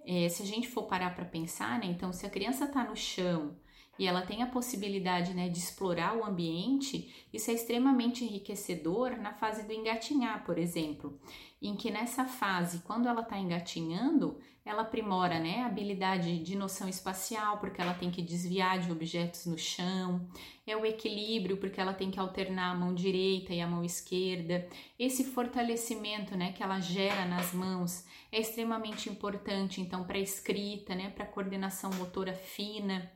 [0.04, 2.96] É, se a gente for parar para pensar, né, então se a criança está no
[2.96, 3.56] chão
[3.96, 9.32] e ela tem a possibilidade né, de explorar o ambiente, isso é extremamente enriquecedor na
[9.34, 11.20] fase do engatinhar, por exemplo
[11.68, 16.88] em que nessa fase, quando ela está engatinhando, ela aprimora né, a habilidade de noção
[16.88, 20.28] espacial, porque ela tem que desviar de objetos no chão,
[20.66, 24.66] é o equilíbrio, porque ela tem que alternar a mão direita e a mão esquerda.
[24.98, 30.94] Esse fortalecimento né, que ela gera nas mãos é extremamente importante, então, para a escrita,
[30.94, 33.10] né, para a coordenação motora fina,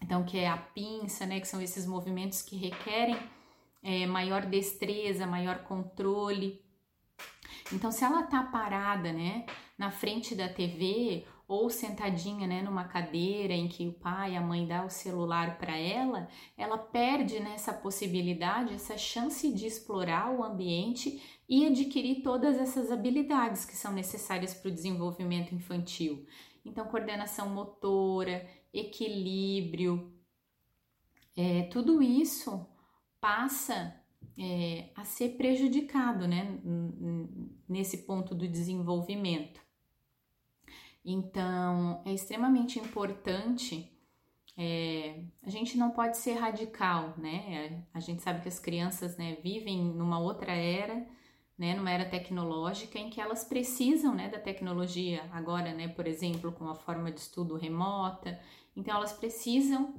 [0.00, 3.16] então, que é a pinça, né, que são esses movimentos que requerem
[3.82, 6.61] é, maior destreza, maior controle.
[7.72, 9.46] Então, se ela tá parada, né,
[9.78, 14.66] na frente da TV ou sentadinha, né, numa cadeira em que o pai, a mãe
[14.66, 20.42] dá o celular para ela, ela perde nessa né, possibilidade, essa chance de explorar o
[20.42, 26.26] ambiente e adquirir todas essas habilidades que são necessárias para o desenvolvimento infantil.
[26.64, 30.12] Então, coordenação motora, equilíbrio,
[31.36, 32.66] é, tudo isso
[33.20, 34.01] passa
[34.38, 36.58] é, a ser prejudicado né,
[37.68, 39.60] nesse ponto do desenvolvimento.
[41.04, 43.90] Então, é extremamente importante.
[44.56, 47.84] É, a gente não pode ser radical, né?
[47.92, 51.06] A gente sabe que as crianças né, vivem numa outra era,
[51.58, 56.52] né, numa era tecnológica em que elas precisam né, da tecnologia agora, né, por exemplo,
[56.52, 58.38] com a forma de estudo remota.
[58.76, 59.94] Então, elas precisam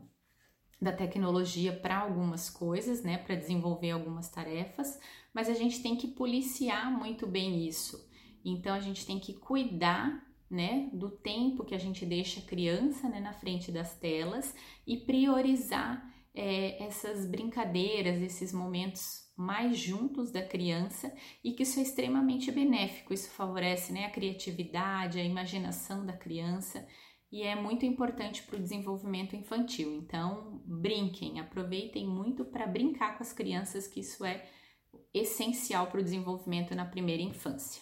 [0.82, 5.00] da tecnologia para algumas coisas, né, para desenvolver algumas tarefas,
[5.34, 8.10] mas a gente tem que policiar muito bem isso.
[8.44, 13.08] Então a gente tem que cuidar, né, do tempo que a gente deixa a criança,
[13.10, 14.54] né, na frente das telas
[14.86, 21.12] e priorizar é, essas brincadeiras, esses momentos mais juntos da criança
[21.44, 23.14] e que isso é extremamente benéfico.
[23.14, 26.86] Isso favorece, né, a criatividade, a imaginação da criança
[27.34, 29.92] e é muito importante para o desenvolvimento infantil.
[29.92, 34.48] Então, brinquem, aproveitem muito para brincar com as crianças, que isso é
[35.12, 37.82] essencial para o desenvolvimento na primeira infância.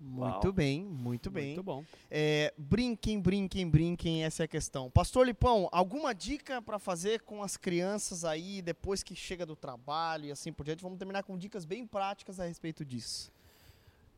[0.00, 0.52] Muito Uau.
[0.54, 1.48] bem, muito bem.
[1.48, 1.84] Muito bom.
[2.10, 4.90] É, brinquem, brinquem, brinquem, essa é a questão.
[4.90, 10.24] Pastor Lipão, alguma dica para fazer com as crianças aí depois que chega do trabalho
[10.24, 10.82] e assim por diante?
[10.82, 13.30] Vamos terminar com dicas bem práticas a respeito disso.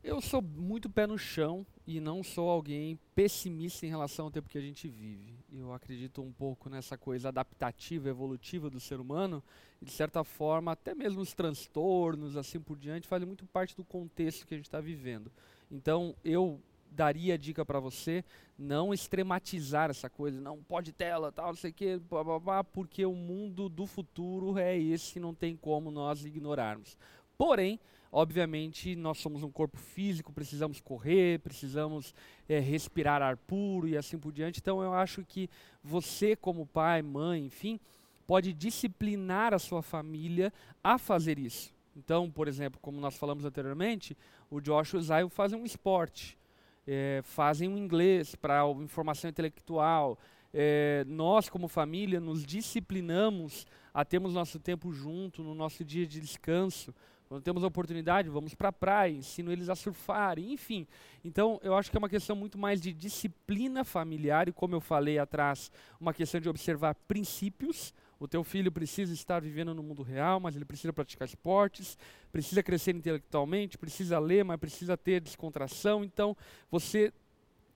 [0.05, 4.50] Eu sou muito pé no chão e não sou alguém pessimista em relação ao tempo
[4.50, 5.34] que a gente vive.
[5.50, 9.42] Eu acredito um pouco nessa coisa adaptativa, evolutiva do ser humano
[9.80, 13.82] e, de certa forma, até mesmo os transtornos, assim por diante, fazem muito parte do
[13.82, 15.32] contexto que a gente está vivendo.
[15.70, 18.22] Então, eu daria a dica para você
[18.59, 22.62] não extrematizar essa coisa, não pode tela, tal, não sei o quê, blá, blá, blá,
[22.62, 26.94] porque o mundo do futuro é esse, não tem como nós ignorarmos.
[27.38, 27.80] Porém,
[28.15, 32.15] obviamente, nós somos um corpo físico, precisamos correr, precisamos
[32.49, 34.61] eh, respirar ar puro e assim por diante.
[34.61, 35.51] Então, eu acho que
[35.83, 37.81] você, como pai, mãe, enfim,
[38.25, 40.53] pode disciplinar a sua família
[40.83, 41.75] a fazer isso.
[41.97, 44.17] Então, por exemplo, como nós falamos anteriormente,
[44.49, 46.39] o Joshua e o Zion fazem um esporte,
[46.87, 50.17] eh, fazem um inglês para informação intelectual.
[50.53, 56.21] Eh, nós, como família, nos disciplinamos a termos nosso tempo junto, no nosso dia de
[56.21, 56.95] descanso.
[57.35, 60.87] Quando temos a oportunidade, vamos para a praia, ensino eles a surfarem, enfim.
[61.24, 64.80] Então, eu acho que é uma questão muito mais de disciplina familiar e, como eu
[64.80, 65.68] falei atrás,
[66.01, 67.93] uma questão de observar princípios.
[68.20, 71.99] O teu filho precisa estar vivendo no mundo real, mas ele precisa praticar esportes,
[72.30, 76.05] precisa crescer intelectualmente, precisa ler, mas precisa ter descontração.
[76.05, 76.37] Então,
[76.70, 77.12] você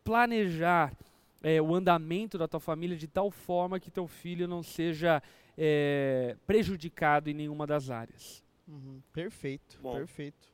[0.04, 0.96] planejar
[1.42, 5.20] eh, o andamento da tua família de tal forma que teu filho não seja
[5.56, 8.46] eh, prejudicado em nenhuma das áreas.
[8.68, 9.94] Uhum, Perfeito, Bom.
[9.94, 10.52] perfeito.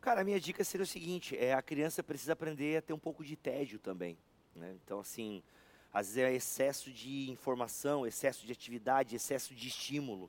[0.00, 2.98] Cara, a minha dica seria o seguinte: é a criança precisa aprender a ter um
[2.98, 4.18] pouco de tédio também.
[4.54, 4.74] Né?
[4.84, 5.40] Então, assim,
[5.92, 10.28] às vezes é excesso de informação, excesso de atividade, excesso de estímulo.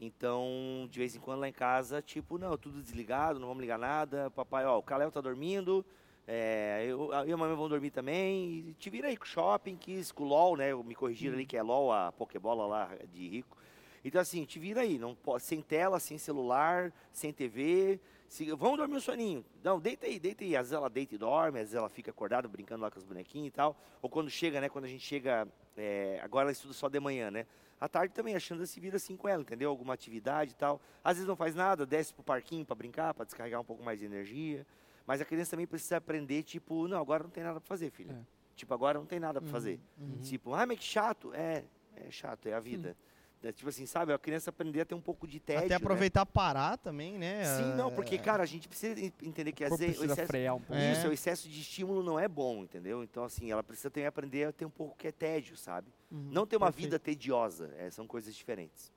[0.00, 3.78] Então, de vez em quando lá em casa, tipo, não, tudo desligado, não vamos ligar
[3.78, 4.30] nada.
[4.30, 5.84] Papai, ó, o Kalel tá dormindo,
[6.26, 8.68] é, eu, eu e a mamãe vão dormir também.
[8.68, 10.72] E te vira aí com o shopping, quis, com o LOL, né?
[10.74, 13.58] Me corrigiram ali que é LOL, a Pokébola lá de rico.
[14.04, 18.00] Então, assim, te vira aí, não pode, sem tela, sem celular, sem TV.
[18.28, 19.44] Se, vamos dormir um soninho.
[19.62, 20.56] Não, deita aí, deita aí.
[20.56, 23.04] Às vezes ela deita e dorme, às vezes ela fica acordada brincando lá com os
[23.04, 23.76] bonequinhos e tal.
[24.00, 24.68] Ou quando chega, né?
[24.68, 25.46] Quando a gente chega.
[25.76, 27.46] é, agora ela estuda só de manhã, né?
[27.80, 29.70] À tarde também, a Xanda se vira assim com ela, entendeu?
[29.70, 30.80] Alguma atividade e tal.
[31.02, 33.98] Às vezes não faz nada, desce pro parquinho para brincar, para descarregar um pouco mais
[33.98, 34.66] de energia.
[35.06, 38.12] Mas a criança também precisa aprender, tipo, não, agora não tem nada para fazer, filha.
[38.12, 38.40] É.
[38.54, 39.80] Tipo, agora não tem nada para fazer.
[39.98, 40.20] uhum.
[40.20, 41.32] Tipo, ah, mas que chato.
[41.32, 41.64] É,
[41.96, 42.94] é chato, é a vida.
[43.42, 44.12] É, tipo assim, sabe?
[44.12, 45.60] A criança aprender a ter um pouco de tédio.
[45.64, 45.76] Até né?
[45.76, 47.42] aproveitar parar também, né?
[47.56, 50.04] Sim, não, porque, É, cara, a gente precisa en- entender que O às vezes o
[50.04, 50.74] excesso, frear um pouco.
[50.74, 50.92] É.
[50.92, 53.02] isso, o excesso de estímulo não é bom, entendeu?
[53.02, 55.88] Então, assim, ela precisa também aprender a ter um pouco que é tédio, sabe?
[56.10, 56.84] uhum, Não ter uma perfeito.
[56.84, 58.92] vida tediosa, é, são coisas diferentes.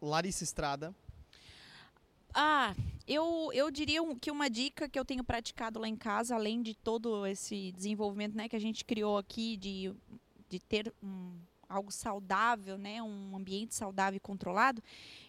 [0.00, 0.94] Larissa Estrada.
[2.32, 2.74] Ah,
[3.06, 6.74] eu, eu diria que uma dica que eu tenho praticado lá em casa, além de
[6.74, 9.92] todo esse desenvolvimento né, que a gente criou aqui de,
[10.48, 11.32] de ter um,
[11.70, 14.82] algo saudável, né, um ambiente saudável e controlado,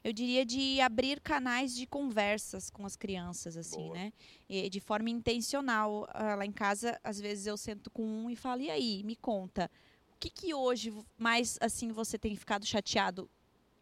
[0.03, 3.93] eu diria de abrir canais de conversas com as crianças, assim, Boa.
[3.93, 4.13] né?
[4.49, 6.07] E de forma intencional.
[6.09, 9.15] Ah, lá em casa, às vezes eu sento com um e falo, e aí, me
[9.15, 9.69] conta,
[10.15, 13.29] o que, que hoje mais, assim, você tem ficado chateado?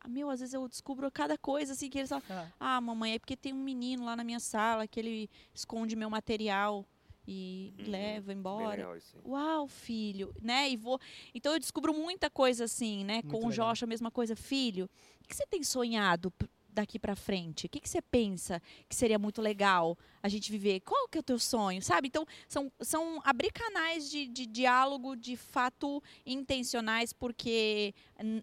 [0.02, 3.20] Ah, meu, às vezes eu descubro cada coisa, assim, que eles falam, ah, mamãe, é
[3.20, 6.86] porque tem um menino lá na minha sala que ele esconde meu material
[7.32, 8.88] e Uhum, leva embora.
[9.24, 10.68] Uau, filho, né?
[10.68, 11.00] E vou.
[11.34, 13.16] Então eu descubro muita coisa assim, né?
[13.22, 13.70] Muito Com o legal.
[13.70, 14.90] Josh a mesma coisa, filho.
[15.24, 16.34] O que você tem sonhado
[16.74, 17.66] daqui pra frente?
[17.66, 20.82] O que, que você pensa que seria muito legal a gente viver?
[20.82, 22.08] Qual que é o teu sonho, sabe?
[22.08, 27.94] Então são, são abrir canais de, de diálogo de fato intencionais, porque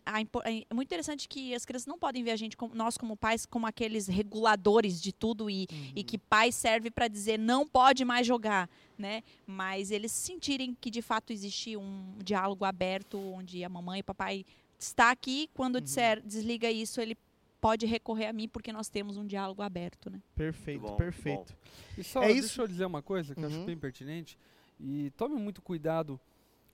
[0.05, 3.17] a é muito interessante que as crianças não podem ver a gente, como, nós como
[3.17, 8.05] pais, como aqueles reguladores de tudo e, e que pai serve para dizer não pode
[8.05, 8.69] mais jogar,
[8.99, 9.23] né?
[9.47, 14.05] Mas eles sentirem que de fato existe um diálogo aberto onde a mamãe e o
[14.05, 14.45] papai
[14.79, 17.17] está aqui, quando disser desliga isso, ele
[17.67, 20.23] pode recorrer a mim porque nós temos um diálogo aberto, né?
[20.37, 21.57] Perfeito, bom, perfeito.
[21.99, 22.61] E só, É deixa isso.
[22.63, 23.67] eu dizer uma coisa que eu acho Uhum.
[23.67, 24.39] bem pertinente.
[24.79, 26.21] E tome muito cuidado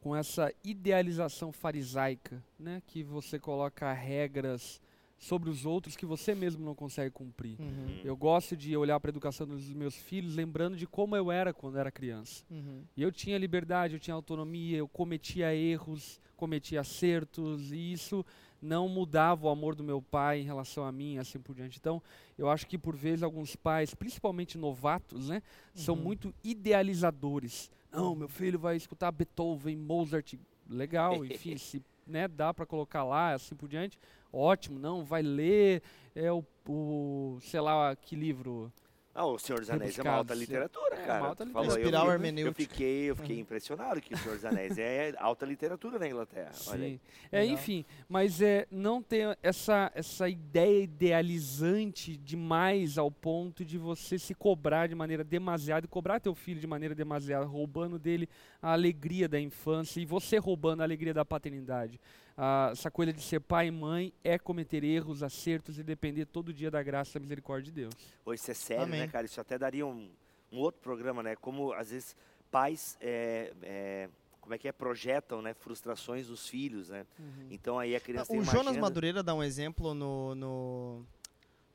[0.01, 2.83] com essa idealização farisaica, né?
[2.87, 4.81] Que você coloca regras
[5.19, 7.57] sobre os outros que você mesmo não consegue cumprir.
[7.61, 11.31] Uhum, Eu gosto de olhar para a educação dos meus filhos lembrando de como eu
[11.33, 12.45] era quando era criança.
[12.51, 12.83] uhum.
[12.97, 18.27] E eu tinha liberdade, eu tinha autonomia, eu cometia erros, cometia acertos, e isso
[18.63, 21.79] não mudava o amor do meu pai em relação a mim, assim por diante.
[21.79, 22.01] Então,
[22.39, 25.43] eu acho que por vezes alguns pais, principalmente novatos, né,
[25.75, 26.01] são Uhum.
[26.03, 27.71] muito idealizadores.
[27.91, 30.35] Não, meu filho vai escutar Beethoven, Mozart,
[30.69, 33.99] legal, enfim, se né, dá para colocar lá, assim por diante,
[34.33, 35.83] ótimo, não, vai ler,
[36.15, 38.73] é o, o sei lá, que livro,
[39.15, 40.41] Ah, o Senhor dos Anéis é uma alta sim.
[40.41, 41.21] literatura, É, cara.
[41.21, 41.83] uma alta Tu falou, literatura.
[41.83, 42.63] eu Espiral fiquei- hermenêutica.
[42.63, 46.51] Eu fiquei, eu fiquei impressionado que o Senhor dos Anéis é alta literatura na Inglaterra.
[46.69, 46.93] Olha aí.
[46.95, 47.01] Sim.
[47.31, 54.19] É, enfim, mas é não ter essa, essa ideia idealizante demais ao ponto de você
[54.19, 58.29] se cobrar de maneira demasiada e cobrar teu filho de maneira demasiada, roubando dele
[58.63, 62.01] a alegria da infância e você roubando a alegria da paternidade.
[62.37, 66.53] Ah, essa coisa de ser pai e mãe é cometer erros, acertos e depender todo
[66.53, 67.95] dia da graça e da misericórdia de Deus.
[68.25, 69.01] Pô, isso é sério, Amém.
[69.01, 69.27] né, cara?
[69.27, 70.11] Isso até daria um,
[70.51, 71.37] um outro programa, né?
[71.37, 72.17] Como, às vezes,
[72.51, 74.09] pais, é, é,
[74.41, 77.07] como é que é, projetam, né, frustrações dos filhos, né?
[77.51, 81.05] Então, aí a criança tem O uma Jonas Madureira dá um exemplo no, no, no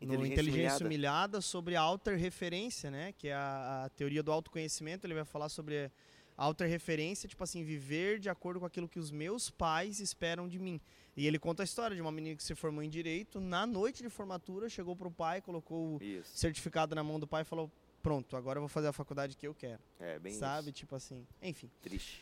[0.01, 0.85] Inteligência Inteligência Humilhada.
[0.85, 3.13] Humilhada sobre a autorreferência, né?
[3.17, 5.05] Que é a, a teoria do autoconhecimento.
[5.05, 5.91] Ele vai falar sobre
[6.37, 10.79] autorreferência, tipo assim, viver de acordo com aquilo que os meus pais esperam de mim.
[11.15, 14.03] E ele conta a história de uma menina que se formou em Direito, na noite
[14.03, 17.71] de formatura, chegou pro pai, colocou o Isso, certificado na mão do pai e falou,
[18.03, 19.81] pronto, agora eu vou fazer a faculdade que eu quero.
[19.99, 20.69] é bem sabe?
[20.69, 20.77] isso.
[20.77, 21.71] Tipo assim, enfim.
[21.81, 22.21] Triste.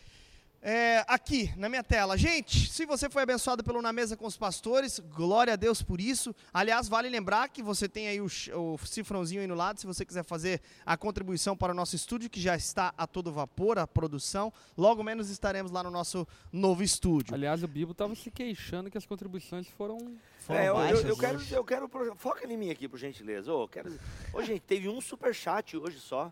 [0.61, 2.17] É, aqui na minha tela.
[2.17, 6.01] Gente, se você foi abençoado pelo Na Mesa com os Pastores, glória a Deus por
[6.01, 6.33] isso.
[6.51, 10.03] Aliás, vale lembrar que você tem aí o, o cifrãozinho aí no lado, se você
[10.03, 13.85] quiser fazer a contribuição para o nosso estúdio, que já está a todo vapor, a
[13.85, 14.51] produção.
[14.75, 17.35] Logo menos estaremos lá no nosso novo estúdio.
[17.35, 21.05] Aliás, o Bibo estava se queixando que as contribuições foram Foram É, eu, eu- baixas
[21.05, 21.53] eu quero, hoje.
[21.53, 21.87] eu quero.
[21.89, 23.53] pro- Foca em mim aqui, por gentileza.
[23.53, 23.99] Ô, quero,
[24.33, 26.31] ô, gente, teve um superchat hoje só.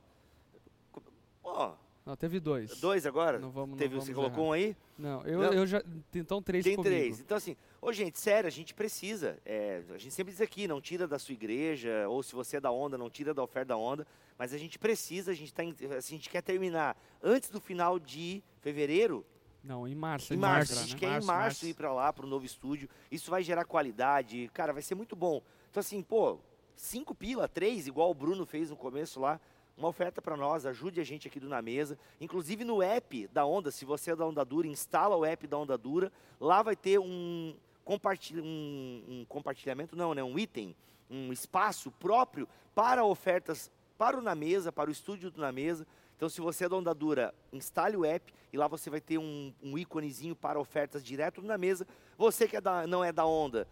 [1.44, 1.74] Ó,
[2.06, 2.80] Não, teve dois.
[2.82, 3.40] dois agora?
[3.40, 4.50] Não vamos, não teve, vamos você colocou errar.
[4.50, 4.76] um aí?
[4.98, 5.54] Não, eu, Não.
[5.54, 5.82] eu já.
[6.14, 6.94] Então três Tem comigo.
[6.94, 7.20] três.
[7.22, 9.38] Então, assim, ô, gente, sério, a gente precisa.
[9.46, 12.60] é, a gente sempre diz aqui, não tira da sua igreja, ou se você é
[12.60, 14.06] da onda, não tira da oferta da onda.
[14.38, 17.98] Mas a gente precisa, a gente, tá, em- a gente quer terminar antes do final
[17.98, 19.26] de fevereiro.
[19.64, 20.34] Não, em março.
[20.34, 21.24] Em ele março, vai a gente entrar, quer né?
[21.24, 22.90] em março ir para lá, para o novo estúdio.
[23.10, 24.50] Isso vai gerar qualidade.
[24.54, 25.42] Cara, vai ser muito bom.
[25.72, 26.38] Então, assim, pô,
[26.76, 29.40] cinco pila, três, igual o Bruno fez no começo lá.
[29.76, 31.98] Uma oferta para nós, ajude a gente aqui do Na Mesa.
[32.22, 35.58] Inclusive no app da Onda, se você é da Onda Dura, instala o app da
[35.58, 36.12] Onda Dura.
[36.40, 37.56] Lá vai ter um,
[37.86, 40.24] um, um compartilhamento, não, né?
[40.24, 40.76] Um item,
[41.10, 45.88] um espaço próprio para ofertas para o Na Mesa, para o estúdio do Na Mesa.
[46.16, 49.18] Então, se você é da Onda Dura, instale o app e lá você vai ter
[49.18, 51.88] um, um íconezinho para ofertas direto na mesa.
[52.18, 53.68] Você que é da- não é da Onda,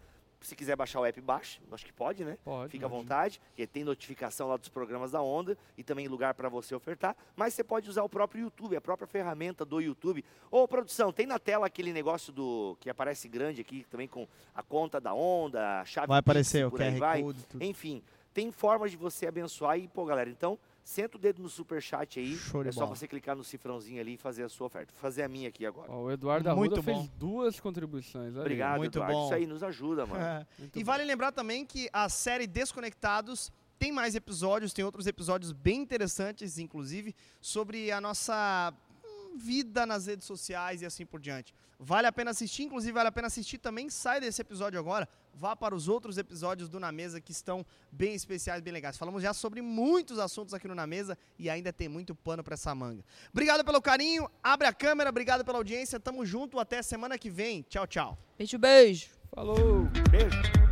[0.46, 1.60] se quiser baixar o app, baixe.
[1.70, 2.38] Acho que pode, né?
[2.44, 2.70] Pode.
[2.70, 6.48] Fica à vontade, porque tem notificação lá dos programas da Onda e também lugar para
[6.48, 7.16] você ofertar.
[7.36, 10.24] Mas você pode usar o próprio YouTube, a própria ferramenta do YouTube.
[10.50, 14.62] Ô, produção, tem na tela aquele negócio do que aparece grande aqui também com a
[14.62, 17.22] conta da Onda, a chave Vai Pix, aparecer o por aí QR vai.
[17.22, 17.46] Code.
[17.46, 17.64] Tudo.
[17.64, 22.18] Enfim, tem formas de você abençoar e, pô, galera, então, senta o dedo no superchat
[22.18, 22.36] aí.
[22.36, 22.96] Show é só bola.
[22.96, 24.92] você clicar no cifrãozinho ali e fazer a sua oferta.
[24.92, 25.90] Vou fazer a minha aqui agora.
[25.90, 26.98] Ó, o Eduardo Muito Arruda bom.
[27.00, 28.32] fez duas contribuições.
[28.34, 28.40] olha.
[28.40, 29.14] Obrigado, muito Eduardo.
[29.14, 29.24] bom.
[29.26, 30.22] Isso aí nos ajuda, mano.
[30.22, 30.46] É.
[30.58, 30.86] Muito E bom.
[30.86, 36.58] vale lembrar também que a série Desconectados tem mais episódios, tem outros episódios bem interessantes,
[36.58, 38.72] inclusive, sobre a nossa
[39.04, 41.52] hum, vida nas redes sociais e assim por diante.
[41.78, 43.90] Vale a pena assistir, inclusive vale a pena assistir também.
[43.90, 48.14] Sai desse episódio agora, vá para os outros episódios do Na Mesa que estão bem
[48.14, 48.96] especiais, bem legais.
[48.96, 52.54] Falamos já sobre muitos assuntos aqui no Na Mesa e ainda tem muito pano para
[52.54, 53.04] essa manga.
[53.30, 57.62] Obrigado pelo carinho, abre a câmera, obrigado pela audiência, tamo junto, até semana que vem.
[57.62, 58.18] Tchau, tchau.
[58.38, 59.10] Beijo, beijo.
[59.34, 59.88] Falou!
[60.10, 60.71] Beijo.